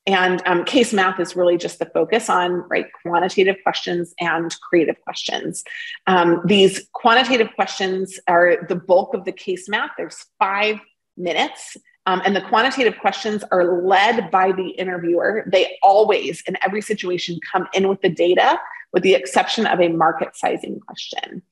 And 0.06 0.42
um, 0.46 0.64
case 0.64 0.92
math 0.92 1.20
is 1.20 1.36
really 1.36 1.58
just 1.58 1.78
the 1.78 1.86
focus 1.86 2.30
on 2.30 2.52
right 2.68 2.86
quantitative 3.02 3.56
questions 3.62 4.14
and 4.18 4.54
creative 4.60 5.00
questions. 5.02 5.62
Um, 6.06 6.40
these 6.44 6.88
quantitative 6.92 7.48
questions 7.54 8.18
are 8.26 8.66
the 8.68 8.76
bulk 8.76 9.14
of 9.14 9.24
the 9.24 9.32
case 9.32 9.68
math. 9.68 9.90
There's 9.96 10.24
five 10.38 10.80
minutes. 11.16 11.76
Um, 12.06 12.22
and 12.24 12.34
the 12.34 12.40
quantitative 12.40 12.98
questions 12.98 13.44
are 13.52 13.82
led 13.82 14.30
by 14.30 14.52
the 14.52 14.70
interviewer. 14.70 15.44
They 15.46 15.78
always, 15.82 16.42
in 16.46 16.56
every 16.62 16.80
situation, 16.80 17.38
come 17.52 17.68
in 17.74 17.88
with 17.88 18.00
the 18.00 18.08
data, 18.08 18.58
with 18.92 19.02
the 19.02 19.14
exception 19.14 19.66
of 19.66 19.80
a 19.80 19.88
market 19.88 20.34
sizing 20.34 20.80
question. 20.80 21.42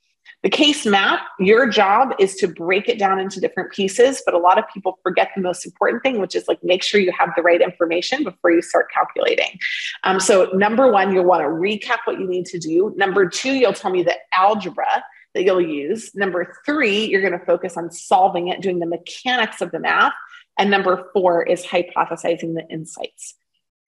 The 0.45 0.51
case 0.51 0.87
math, 0.87 1.21
your 1.41 1.69
job 1.69 2.15
is 2.21 2.37
to 2.37 2.47
break 2.47 2.89
it 2.89 2.97
down 2.97 3.19
into 3.19 3.41
different 3.41 3.73
pieces, 3.73 4.23
but 4.25 4.35
a 4.35 4.39
lot 4.39 4.57
of 4.57 4.65
people 4.73 4.99
forget 5.03 5.31
the 5.35 5.43
most 5.43 5.67
important 5.67 6.05
thing, 6.05 6.21
which 6.21 6.37
is 6.37 6.47
like 6.47 6.63
make 6.63 6.85
sure 6.85 7.01
you 7.01 7.11
have 7.11 7.31
the 7.37 7.43
right 7.43 7.61
information 7.61 8.23
before 8.23 8.53
you 8.53 8.63
start 8.63 8.87
calculating. 8.93 9.59
Um, 10.05 10.21
so, 10.21 10.45
number 10.55 10.93
one, 10.93 11.13
you'll 11.13 11.25
want 11.25 11.43
to 11.43 11.49
recap 11.49 11.99
what 12.05 12.21
you 12.21 12.29
need 12.29 12.47
to 12.47 12.59
do. 12.59 12.95
Number 12.97 13.29
two, 13.29 13.55
you'll 13.55 13.73
tell 13.73 13.91
me 13.91 14.05
the 14.05 14.15
algebra 14.33 15.03
that 15.35 15.43
you'll 15.43 15.61
use. 15.61 16.15
Number 16.15 16.55
three, 16.65 17.07
you're 17.07 17.21
going 17.21 17.39
to 17.39 17.45
focus 17.45 17.77
on 17.77 17.91
solving 17.91 18.49
it, 18.49 18.61
doing 18.61 18.79
the 18.79 18.87
mechanics 18.87 19.61
of 19.61 19.73
the 19.73 19.81
math. 19.81 20.13
And 20.57 20.71
number 20.71 21.09
four 21.13 21.45
is 21.45 21.65
hypothesizing 21.65 22.55
the 22.55 22.67
insights. 22.71 23.35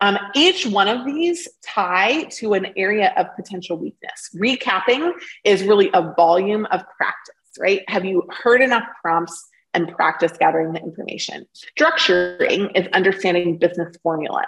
Um, 0.01 0.19
each 0.35 0.67
one 0.67 0.89
of 0.89 1.05
these 1.05 1.47
tie 1.63 2.25
to 2.25 2.55
an 2.55 2.69
area 2.77 3.13
of 3.17 3.27
potential 3.37 3.77
weakness. 3.77 4.31
Recapping 4.35 5.13
is 5.45 5.63
really 5.63 5.91
a 5.93 6.15
volume 6.15 6.67
of 6.67 6.83
practice, 6.97 7.35
right? 7.59 7.83
Have 7.89 8.05
you 8.05 8.23
heard 8.31 8.63
enough 8.63 8.85
prompts 9.03 9.49
and 9.75 9.89
practice 9.95 10.33
gathering 10.39 10.73
the 10.73 10.81
information? 10.81 11.47
Structuring 11.79 12.71
is 12.75 12.89
understanding 12.95 13.59
business 13.59 13.95
formulas. 14.03 14.47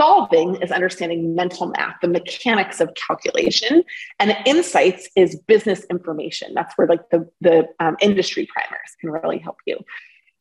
Solving 0.00 0.56
is 0.56 0.72
understanding 0.72 1.34
mental 1.34 1.66
math, 1.66 1.96
the 2.00 2.08
mechanics 2.08 2.80
of 2.80 2.92
calculation, 2.94 3.84
and 4.18 4.36
insights 4.46 5.08
is 5.16 5.36
business 5.46 5.84
information. 5.90 6.54
That's 6.54 6.76
where 6.76 6.88
like 6.88 7.08
the 7.10 7.30
the 7.42 7.68
um, 7.78 7.96
industry 8.00 8.48
primers 8.52 8.90
can 9.00 9.10
really 9.10 9.38
help 9.38 9.58
you. 9.66 9.78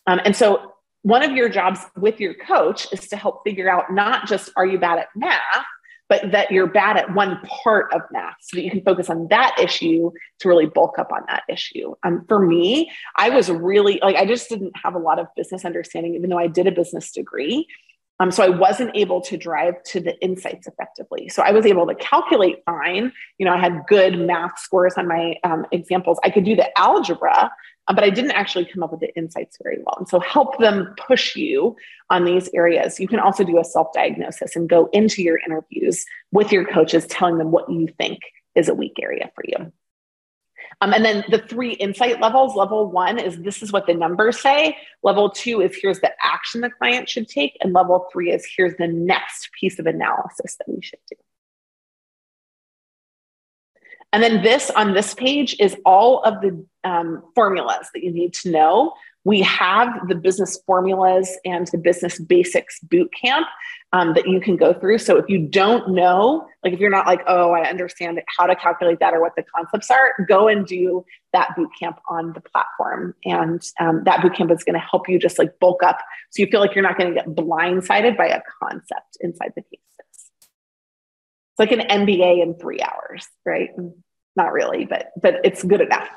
Um, 0.07 0.21
and 0.23 0.35
so 0.35 0.73
one 1.03 1.23
of 1.23 1.31
your 1.31 1.49
jobs 1.49 1.79
with 1.95 2.19
your 2.19 2.33
coach 2.33 2.87
is 2.91 3.07
to 3.09 3.17
help 3.17 3.41
figure 3.43 3.69
out 3.69 3.91
not 3.91 4.27
just 4.27 4.51
are 4.55 4.65
you 4.65 4.77
bad 4.77 4.99
at 4.99 5.07
math, 5.15 5.65
but 6.11 6.31
that 6.31 6.51
you're 6.51 6.67
bad 6.67 6.97
at 6.97 7.13
one 7.13 7.39
part 7.63 7.91
of 7.93 8.01
math 8.11 8.35
so 8.41 8.57
that 8.57 8.63
you 8.63 8.69
can 8.69 8.83
focus 8.83 9.09
on 9.09 9.27
that 9.29 9.55
issue 9.57 10.11
to 10.39 10.49
really 10.49 10.65
bulk 10.65 10.99
up 10.99 11.09
on 11.11 11.21
that 11.27 11.43
issue. 11.47 11.93
Um, 12.03 12.25
for 12.27 12.45
me, 12.45 12.91
I 13.15 13.29
was 13.29 13.49
really 13.49 13.97
like, 14.03 14.17
I 14.17 14.25
just 14.25 14.49
didn't 14.49 14.73
have 14.83 14.93
a 14.93 14.99
lot 14.99 15.19
of 15.19 15.27
business 15.37 15.63
understanding, 15.63 16.15
even 16.15 16.29
though 16.29 16.37
I 16.37 16.47
did 16.47 16.67
a 16.67 16.71
business 16.71 17.11
degree. 17.11 17.65
Um, 18.21 18.29
so 18.29 18.43
I 18.43 18.49
wasn't 18.49 18.91
able 18.93 19.19
to 19.21 19.35
drive 19.35 19.81
to 19.85 19.99
the 19.99 20.15
insights 20.21 20.67
effectively. 20.67 21.27
So 21.27 21.41
I 21.41 21.51
was 21.51 21.65
able 21.65 21.87
to 21.87 21.95
calculate 21.95 22.61
fine. 22.67 23.11
You 23.39 23.47
know, 23.47 23.53
I 23.53 23.57
had 23.57 23.81
good 23.87 24.19
math 24.19 24.59
scores 24.59 24.93
on 24.95 25.07
my 25.07 25.37
um, 25.43 25.65
examples. 25.71 26.19
I 26.23 26.29
could 26.29 26.45
do 26.45 26.55
the 26.55 26.69
algebra, 26.79 27.51
um, 27.87 27.95
but 27.95 28.03
I 28.03 28.11
didn't 28.11 28.33
actually 28.33 28.65
come 28.65 28.83
up 28.83 28.91
with 28.91 28.99
the 28.99 29.11
insights 29.15 29.57
very 29.63 29.79
well. 29.83 29.95
And 29.97 30.07
so 30.07 30.19
help 30.19 30.59
them 30.59 30.93
push 31.07 31.35
you 31.35 31.75
on 32.11 32.23
these 32.23 32.47
areas. 32.53 32.99
You 32.99 33.07
can 33.07 33.19
also 33.19 33.43
do 33.43 33.59
a 33.59 33.63
self 33.63 33.87
diagnosis 33.91 34.55
and 34.55 34.69
go 34.69 34.87
into 34.93 35.23
your 35.23 35.39
interviews 35.39 36.05
with 36.31 36.51
your 36.51 36.65
coaches, 36.65 37.07
telling 37.07 37.39
them 37.39 37.49
what 37.49 37.71
you 37.71 37.87
think 37.97 38.19
is 38.53 38.69
a 38.69 38.75
weak 38.75 38.97
area 39.01 39.31
for 39.33 39.43
you. 39.47 39.71
Um, 40.81 40.93
and 40.93 41.05
then 41.05 41.23
the 41.29 41.37
three 41.37 41.73
insight 41.73 42.19
levels 42.19 42.55
level 42.55 42.89
one 42.89 43.19
is 43.19 43.37
this 43.37 43.61
is 43.61 43.71
what 43.71 43.85
the 43.85 43.93
numbers 43.93 44.41
say. 44.41 44.75
Level 45.03 45.29
two 45.29 45.61
is 45.61 45.77
here's 45.79 45.99
the 45.99 46.11
action 46.21 46.61
the 46.61 46.71
client 46.71 47.07
should 47.07 47.27
take. 47.27 47.55
And 47.61 47.71
level 47.71 48.09
three 48.11 48.31
is 48.31 48.47
here's 48.57 48.75
the 48.77 48.87
next 48.87 49.51
piece 49.57 49.77
of 49.77 49.85
analysis 49.85 50.55
that 50.55 50.67
we 50.67 50.81
should 50.81 50.99
do. 51.07 51.15
And 54.13 54.21
then 54.21 54.43
this 54.43 54.69
on 54.71 54.93
this 54.93 55.13
page 55.13 55.55
is 55.59 55.77
all 55.85 56.21
of 56.23 56.41
the 56.41 56.65
um, 56.83 57.23
formulas 57.35 57.89
that 57.93 58.03
you 58.03 58.11
need 58.11 58.33
to 58.33 58.51
know 58.51 58.93
we 59.23 59.41
have 59.41 60.07
the 60.07 60.15
business 60.15 60.59
formulas 60.65 61.29
and 61.45 61.67
the 61.67 61.77
business 61.77 62.19
basics 62.19 62.79
boot 62.79 63.11
camp 63.13 63.47
um, 63.93 64.13
that 64.13 64.27
you 64.27 64.39
can 64.39 64.55
go 64.55 64.73
through. 64.73 64.97
So 64.97 65.17
if 65.17 65.25
you 65.29 65.39
don't 65.39 65.93
know, 65.93 66.47
like 66.63 66.73
if 66.73 66.79
you're 66.79 66.89
not 66.89 67.05
like, 67.05 67.21
oh, 67.27 67.51
I 67.51 67.69
understand 67.69 68.21
how 68.37 68.47
to 68.47 68.55
calculate 68.55 68.99
that 68.99 69.13
or 69.13 69.21
what 69.21 69.35
the 69.35 69.43
concepts 69.55 69.91
are, 69.91 70.25
go 70.27 70.47
and 70.47 70.65
do 70.65 71.05
that 71.33 71.55
boot 71.55 71.69
camp 71.79 71.99
on 72.09 72.33
the 72.33 72.41
platform. 72.41 73.13
And 73.25 73.61
um, 73.79 74.03
that 74.05 74.21
boot 74.21 74.35
camp 74.35 74.51
is 74.51 74.63
going 74.63 74.73
to 74.73 74.79
help 74.79 75.07
you 75.07 75.19
just 75.19 75.37
like 75.37 75.59
bulk 75.59 75.83
up 75.83 75.99
so 76.31 76.41
you 76.41 76.47
feel 76.49 76.61
like 76.61 76.73
you're 76.73 76.83
not 76.83 76.97
going 76.97 77.13
to 77.13 77.15
get 77.15 77.27
blindsided 77.27 78.17
by 78.17 78.27
a 78.27 78.41
concept 78.61 79.17
inside 79.19 79.53
the 79.55 79.61
cases. 79.61 79.81
It's 80.09 81.59
like 81.59 81.71
an 81.71 81.81
MBA 81.81 82.41
in 82.41 82.55
three 82.55 82.81
hours, 82.81 83.27
right? 83.45 83.69
Not 84.35 84.53
really, 84.53 84.85
but 84.85 85.11
but 85.21 85.41
it's 85.43 85.61
good 85.63 85.81
enough. 85.81 86.07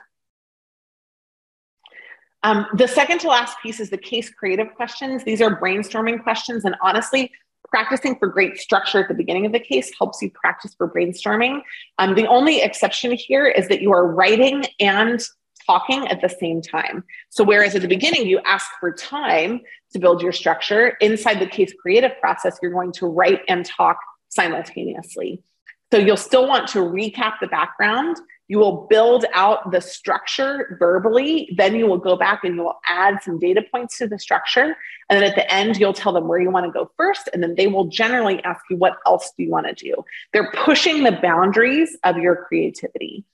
Um, 2.45 2.67
the 2.75 2.87
second 2.87 3.21
to 3.21 3.29
last 3.29 3.57
piece 3.63 3.81
is 3.81 3.89
the 3.89 3.99
case 3.99 4.31
creative 4.31 4.75
questions. 4.75 5.25
These 5.25 5.41
are 5.41 5.59
brainstorming 5.59 6.23
questions. 6.23 6.67
And 6.67 6.77
honestly, 6.83 7.33
practicing 7.71 8.17
for 8.19 8.29
great 8.29 8.59
structure 8.59 9.01
at 9.01 9.09
the 9.09 9.15
beginning 9.15 9.47
of 9.47 9.53
the 9.53 9.59
case 9.59 9.91
helps 9.99 10.21
you 10.21 10.31
practice 10.31 10.75
for 10.77 10.89
brainstorming. 10.89 11.63
Um, 11.99 12.15
the 12.15 12.27
only 12.27 12.61
exception 12.61 13.13
here 13.13 13.47
is 13.47 13.67
that 13.69 13.81
you 13.81 13.93
are 13.93 14.07
writing 14.07 14.67
and 14.79 15.21
talking 15.67 16.07
at 16.09 16.21
the 16.21 16.29
same 16.29 16.61
time. 16.61 17.03
So, 17.31 17.43
whereas 17.43 17.75
at 17.75 17.81
the 17.81 17.89
beginning 17.89 18.27
you 18.27 18.41
ask 18.45 18.67
for 18.79 18.93
time 18.93 19.63
to 19.95 19.99
build 19.99 20.21
your 20.21 20.33
structure, 20.33 20.99
inside 21.01 21.41
the 21.41 21.47
case 21.47 21.73
creative 21.81 22.13
process, 22.21 22.59
you're 22.61 22.73
going 22.73 22.93
to 22.93 23.07
write 23.07 23.41
and 23.49 23.65
talk 23.65 23.97
simultaneously. 24.29 25.43
So, 25.91 25.99
you'll 25.99 26.19
still 26.19 26.47
want 26.47 26.69
to 26.69 26.81
recap 26.81 27.37
the 27.41 27.47
background 27.47 28.19
you 28.49 28.59
will 28.59 28.87
build 28.89 29.25
out 29.33 29.71
the 29.71 29.81
structure 29.81 30.77
verbally. 30.79 31.55
Then 31.57 31.75
you 31.75 31.87
will 31.87 31.99
go 31.99 32.17
back 32.17 32.45
and 32.45 32.57
you 32.57 32.63
will 32.63 32.81
add 32.89 33.23
some 33.23 33.39
data 33.39 33.63
points 33.71 33.99
to 33.99 34.07
the 34.07 34.19
structure. 34.19 34.77
And 35.09 35.21
then 35.21 35.23
at 35.23 35.35
the 35.35 35.53
end, 35.53 35.79
you'll 35.79 35.95
tell 35.95 36.13
them 36.13 36.29
where 36.29 36.41
you 36.41 36.51
want 36.51 36.67
to 36.67 36.73
go 36.73 36.91
first. 36.97 37.29
And 37.33 37.43
then 37.43 37.55
they 37.55 37.67
will 37.67 37.87
generally 37.87 38.43
ask 38.45 38.63
you, 38.69 38.77
what 38.77 38.99
else 39.07 39.33
do 39.37 39.45
you 39.45 39.51
want 39.51 39.67
to 39.67 39.75
do? 39.75 39.95
They're 40.33 40.53
pushing 40.53 41.05
the 41.05 41.13
boundaries 41.13 41.97
of 42.05 42.19
your 42.19 42.45
creativity. 42.47 43.25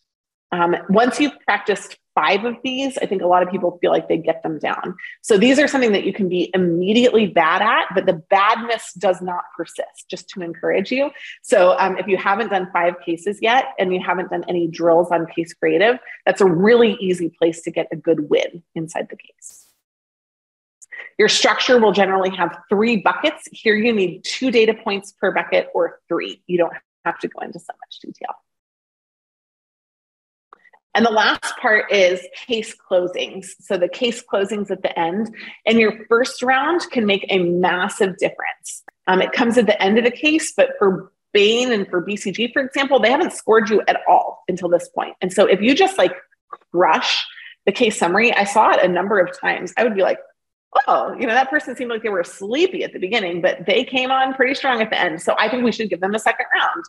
Um, 0.52 0.76
once 0.88 1.20
you've 1.20 1.38
practiced 1.46 1.96
five 2.20 2.44
of 2.44 2.56
these, 2.62 2.98
I 2.98 3.06
think 3.06 3.22
a 3.22 3.26
lot 3.26 3.42
of 3.42 3.50
people 3.50 3.78
feel 3.80 3.90
like 3.90 4.08
they 4.08 4.18
get 4.18 4.42
them 4.42 4.58
down. 4.58 4.96
So 5.22 5.38
these 5.38 5.58
are 5.58 5.68
something 5.68 5.92
that 5.92 6.04
you 6.04 6.12
can 6.12 6.28
be 6.28 6.50
immediately 6.52 7.26
bad 7.26 7.62
at, 7.62 7.86
but 7.94 8.04
the 8.06 8.22
badness 8.36 8.92
does 8.94 9.22
not 9.22 9.44
persist, 9.56 10.08
just 10.08 10.28
to 10.30 10.42
encourage 10.42 10.90
you. 10.90 11.10
So 11.42 11.76
um, 11.78 11.96
if 11.96 12.06
you 12.06 12.16
haven't 12.16 12.50
done 12.50 12.68
five 12.72 12.94
cases 13.04 13.38
yet 13.40 13.64
and 13.78 13.94
you 13.94 14.00
haven't 14.04 14.30
done 14.30 14.44
any 14.48 14.66
drills 14.66 15.08
on 15.10 15.26
case 15.26 15.54
creative, 15.54 15.98
that's 16.26 16.40
a 16.40 16.46
really 16.46 16.96
easy 17.00 17.30
place 17.30 17.62
to 17.62 17.70
get 17.70 17.88
a 17.90 17.96
good 17.96 18.28
win 18.28 18.62
inside 18.74 19.08
the 19.08 19.16
case. 19.16 19.66
Your 21.18 21.28
structure 21.28 21.78
will 21.78 21.92
generally 21.92 22.34
have 22.36 22.58
three 22.68 22.98
buckets. 22.98 23.48
Here 23.52 23.74
you 23.74 23.92
need 23.92 24.24
two 24.24 24.50
data 24.50 24.74
points 24.74 25.12
per 25.12 25.32
bucket 25.32 25.68
or 25.74 26.00
three. 26.08 26.42
You 26.46 26.58
don't 26.58 26.72
have 27.04 27.18
to 27.20 27.28
go 27.28 27.40
into 27.40 27.58
so 27.58 27.72
much 27.80 28.00
detail. 28.00 28.34
And 30.94 31.06
the 31.06 31.10
last 31.10 31.56
part 31.60 31.90
is 31.92 32.26
case 32.46 32.74
closings. 32.74 33.46
So 33.60 33.76
the 33.76 33.88
case 33.88 34.22
closings 34.22 34.70
at 34.70 34.82
the 34.82 34.98
end 34.98 35.34
and 35.66 35.78
your 35.78 36.04
first 36.06 36.42
round 36.42 36.82
can 36.90 37.06
make 37.06 37.24
a 37.28 37.38
massive 37.38 38.16
difference. 38.16 38.82
Um, 39.06 39.22
it 39.22 39.32
comes 39.32 39.56
at 39.56 39.66
the 39.66 39.80
end 39.80 39.98
of 39.98 40.04
the 40.04 40.10
case, 40.10 40.52
but 40.56 40.70
for 40.78 41.12
Bain 41.32 41.70
and 41.70 41.88
for 41.88 42.04
BCG, 42.04 42.52
for 42.52 42.60
example, 42.60 42.98
they 42.98 43.10
haven't 43.10 43.32
scored 43.32 43.70
you 43.70 43.82
at 43.86 44.00
all 44.08 44.42
until 44.48 44.68
this 44.68 44.88
point. 44.88 45.14
And 45.20 45.32
so 45.32 45.46
if 45.46 45.60
you 45.60 45.74
just 45.74 45.96
like 45.96 46.14
crush 46.72 47.24
the 47.66 47.72
case 47.72 47.96
summary, 47.96 48.32
I 48.32 48.44
saw 48.44 48.70
it 48.70 48.84
a 48.84 48.88
number 48.88 49.20
of 49.20 49.38
times. 49.38 49.72
I 49.76 49.84
would 49.84 49.94
be 49.94 50.02
like, 50.02 50.18
oh, 50.86 51.14
you 51.18 51.26
know, 51.26 51.34
that 51.34 51.50
person 51.50 51.76
seemed 51.76 51.90
like 51.90 52.02
they 52.02 52.08
were 52.08 52.24
sleepy 52.24 52.84
at 52.84 52.92
the 52.92 52.98
beginning, 52.98 53.40
but 53.40 53.66
they 53.66 53.84
came 53.84 54.10
on 54.10 54.34
pretty 54.34 54.54
strong 54.54 54.80
at 54.80 54.90
the 54.90 55.00
end. 55.00 55.20
So 55.22 55.34
I 55.38 55.48
think 55.48 55.64
we 55.64 55.72
should 55.72 55.90
give 55.90 56.00
them 56.00 56.14
a 56.14 56.18
second 56.18 56.46
round. 56.54 56.84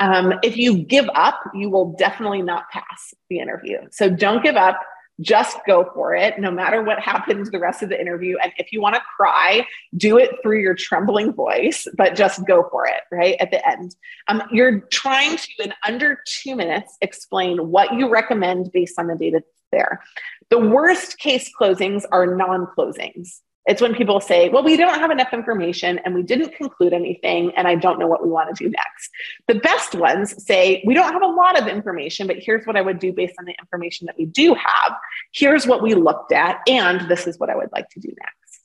Um, 0.00 0.34
if 0.42 0.56
you 0.56 0.78
give 0.78 1.08
up, 1.14 1.40
you 1.54 1.70
will 1.70 1.94
definitely 1.98 2.42
not 2.42 2.68
pass 2.70 3.14
the 3.30 3.38
interview. 3.38 3.78
So 3.90 4.10
don't 4.10 4.42
give 4.42 4.56
up. 4.56 4.80
Just 5.22 5.56
go 5.66 5.90
for 5.94 6.14
it, 6.14 6.38
no 6.38 6.50
matter 6.50 6.82
what 6.82 7.00
happens 7.00 7.50
the 7.50 7.58
rest 7.58 7.82
of 7.82 7.88
the 7.88 7.98
interview. 7.98 8.36
And 8.42 8.52
if 8.58 8.70
you 8.70 8.82
want 8.82 8.96
to 8.96 9.00
cry, 9.16 9.66
do 9.96 10.18
it 10.18 10.30
through 10.42 10.60
your 10.60 10.74
trembling 10.74 11.32
voice, 11.32 11.86
but 11.96 12.14
just 12.14 12.46
go 12.46 12.68
for 12.70 12.86
it, 12.86 13.00
right? 13.10 13.36
At 13.40 13.50
the 13.50 13.66
end. 13.66 13.96
Um, 14.28 14.42
you're 14.52 14.80
trying 14.90 15.38
to, 15.38 15.48
in 15.64 15.72
under 15.86 16.18
two 16.26 16.54
minutes, 16.54 16.98
explain 17.00 17.70
what 17.70 17.94
you 17.94 18.10
recommend 18.10 18.70
based 18.72 18.98
on 18.98 19.06
the 19.06 19.14
data 19.14 19.42
there. 19.72 20.02
The 20.50 20.58
worst 20.58 21.18
case 21.18 21.50
closings 21.58 22.04
are 22.12 22.36
non 22.36 22.66
closings. 22.66 23.40
It's 23.66 23.82
when 23.82 23.94
people 23.94 24.20
say, 24.20 24.48
well, 24.48 24.62
we 24.62 24.76
don't 24.76 25.00
have 25.00 25.10
enough 25.10 25.32
information 25.32 25.98
and 26.04 26.14
we 26.14 26.22
didn't 26.22 26.54
conclude 26.54 26.92
anything, 26.92 27.52
and 27.56 27.66
I 27.66 27.74
don't 27.74 27.98
know 27.98 28.06
what 28.06 28.22
we 28.22 28.30
want 28.30 28.54
to 28.54 28.64
do 28.64 28.70
next. 28.70 29.10
The 29.48 29.56
best 29.56 29.94
ones 29.94 30.44
say, 30.44 30.82
we 30.86 30.94
don't 30.94 31.12
have 31.12 31.22
a 31.22 31.26
lot 31.26 31.60
of 31.60 31.66
information, 31.66 32.28
but 32.28 32.36
here's 32.38 32.64
what 32.64 32.76
I 32.76 32.80
would 32.80 33.00
do 33.00 33.12
based 33.12 33.34
on 33.38 33.44
the 33.44 33.54
information 33.58 34.06
that 34.06 34.16
we 34.16 34.26
do 34.26 34.54
have. 34.54 34.92
Here's 35.32 35.66
what 35.66 35.82
we 35.82 35.94
looked 35.94 36.30
at, 36.30 36.60
and 36.68 37.08
this 37.10 37.26
is 37.26 37.38
what 37.38 37.50
I 37.50 37.56
would 37.56 37.70
like 37.72 37.88
to 37.90 38.00
do 38.00 38.08
next. 38.08 38.60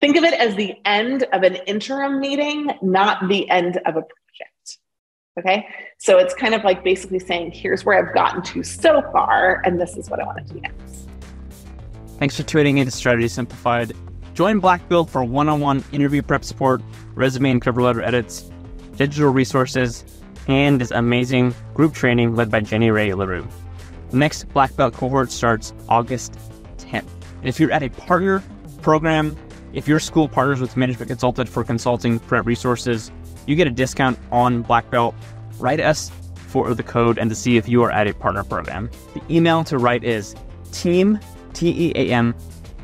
Think 0.00 0.16
of 0.16 0.22
it 0.22 0.34
as 0.34 0.54
the 0.54 0.74
end 0.84 1.24
of 1.32 1.42
an 1.42 1.56
interim 1.66 2.20
meeting, 2.20 2.70
not 2.82 3.28
the 3.28 3.50
end 3.50 3.78
of 3.78 3.96
a 3.96 4.02
project. 4.02 4.78
Okay. 5.38 5.66
So 5.98 6.18
it's 6.18 6.34
kind 6.34 6.54
of 6.54 6.64
like 6.64 6.84
basically 6.84 7.18
saying, 7.18 7.50
here's 7.50 7.84
where 7.84 7.98
I've 7.98 8.14
gotten 8.14 8.42
to 8.42 8.62
so 8.62 9.02
far, 9.12 9.60
and 9.64 9.80
this 9.80 9.96
is 9.96 10.08
what 10.08 10.20
I 10.20 10.24
want 10.24 10.46
to 10.46 10.54
do 10.54 10.60
next. 10.60 11.08
Thanks 12.18 12.36
for 12.36 12.44
tuning 12.44 12.78
in 12.78 12.86
to 12.86 12.90
Strategy 12.90 13.28
Simplified. 13.28 13.92
Join 14.36 14.60
Black 14.60 14.86
Belt 14.90 15.08
for 15.08 15.24
one 15.24 15.48
on 15.48 15.60
one 15.60 15.82
interview 15.92 16.20
prep 16.20 16.44
support, 16.44 16.82
resume 17.14 17.52
and 17.52 17.62
cover 17.62 17.80
letter 17.80 18.02
edits, 18.02 18.50
digital 18.96 19.30
resources, 19.30 20.04
and 20.46 20.78
this 20.78 20.90
amazing 20.90 21.54
group 21.72 21.94
training 21.94 22.36
led 22.36 22.50
by 22.50 22.60
Jenny 22.60 22.90
Rae 22.90 23.14
LaRue. 23.14 23.48
The 24.10 24.16
next 24.18 24.44
Black 24.50 24.76
Belt 24.76 24.92
cohort 24.92 25.32
starts 25.32 25.72
August 25.88 26.34
10th. 26.76 27.08
And 27.38 27.48
if 27.48 27.58
you're 27.58 27.72
at 27.72 27.82
a 27.82 27.88
partner 27.88 28.44
program, 28.82 29.34
if 29.72 29.88
your 29.88 29.98
school 29.98 30.28
partners 30.28 30.60
with 30.60 30.76
Management 30.76 31.08
Consulted 31.08 31.48
for 31.48 31.64
consulting 31.64 32.18
prep 32.18 32.44
resources, 32.44 33.10
you 33.46 33.56
get 33.56 33.66
a 33.66 33.70
discount 33.70 34.18
on 34.30 34.60
Black 34.60 34.90
Belt. 34.90 35.14
Write 35.58 35.80
us 35.80 36.12
for 36.48 36.74
the 36.74 36.82
code 36.82 37.16
and 37.16 37.30
to 37.30 37.34
see 37.34 37.56
if 37.56 37.70
you 37.70 37.82
are 37.82 37.90
at 37.90 38.06
a 38.06 38.12
partner 38.12 38.44
program. 38.44 38.90
The 39.14 39.22
email 39.34 39.64
to 39.64 39.78
write 39.78 40.04
is 40.04 40.34
team, 40.72 41.18
T 41.54 41.70
E 41.70 41.92
A 41.94 42.12
M, 42.12 42.34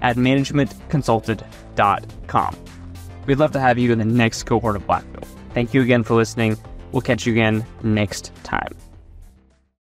at 0.03 0.17
managementconsulted.com. 0.17 2.57
We'd 3.27 3.39
love 3.39 3.53
to 3.53 3.61
have 3.61 3.79
you 3.79 3.93
in 3.93 3.99
the 3.99 4.05
next 4.05 4.43
cohort 4.43 4.77
of 4.77 4.87
Black 4.87 5.11
Belt. 5.13 5.27
Thank 5.55 5.73
you 5.73 5.81
again 5.83 6.03
for 6.03 6.15
listening. 6.15 6.59
We'll 6.91 7.03
catch 7.03 7.27
you 7.27 7.33
again 7.33 7.65
next 7.83 8.33
time. 8.43 8.82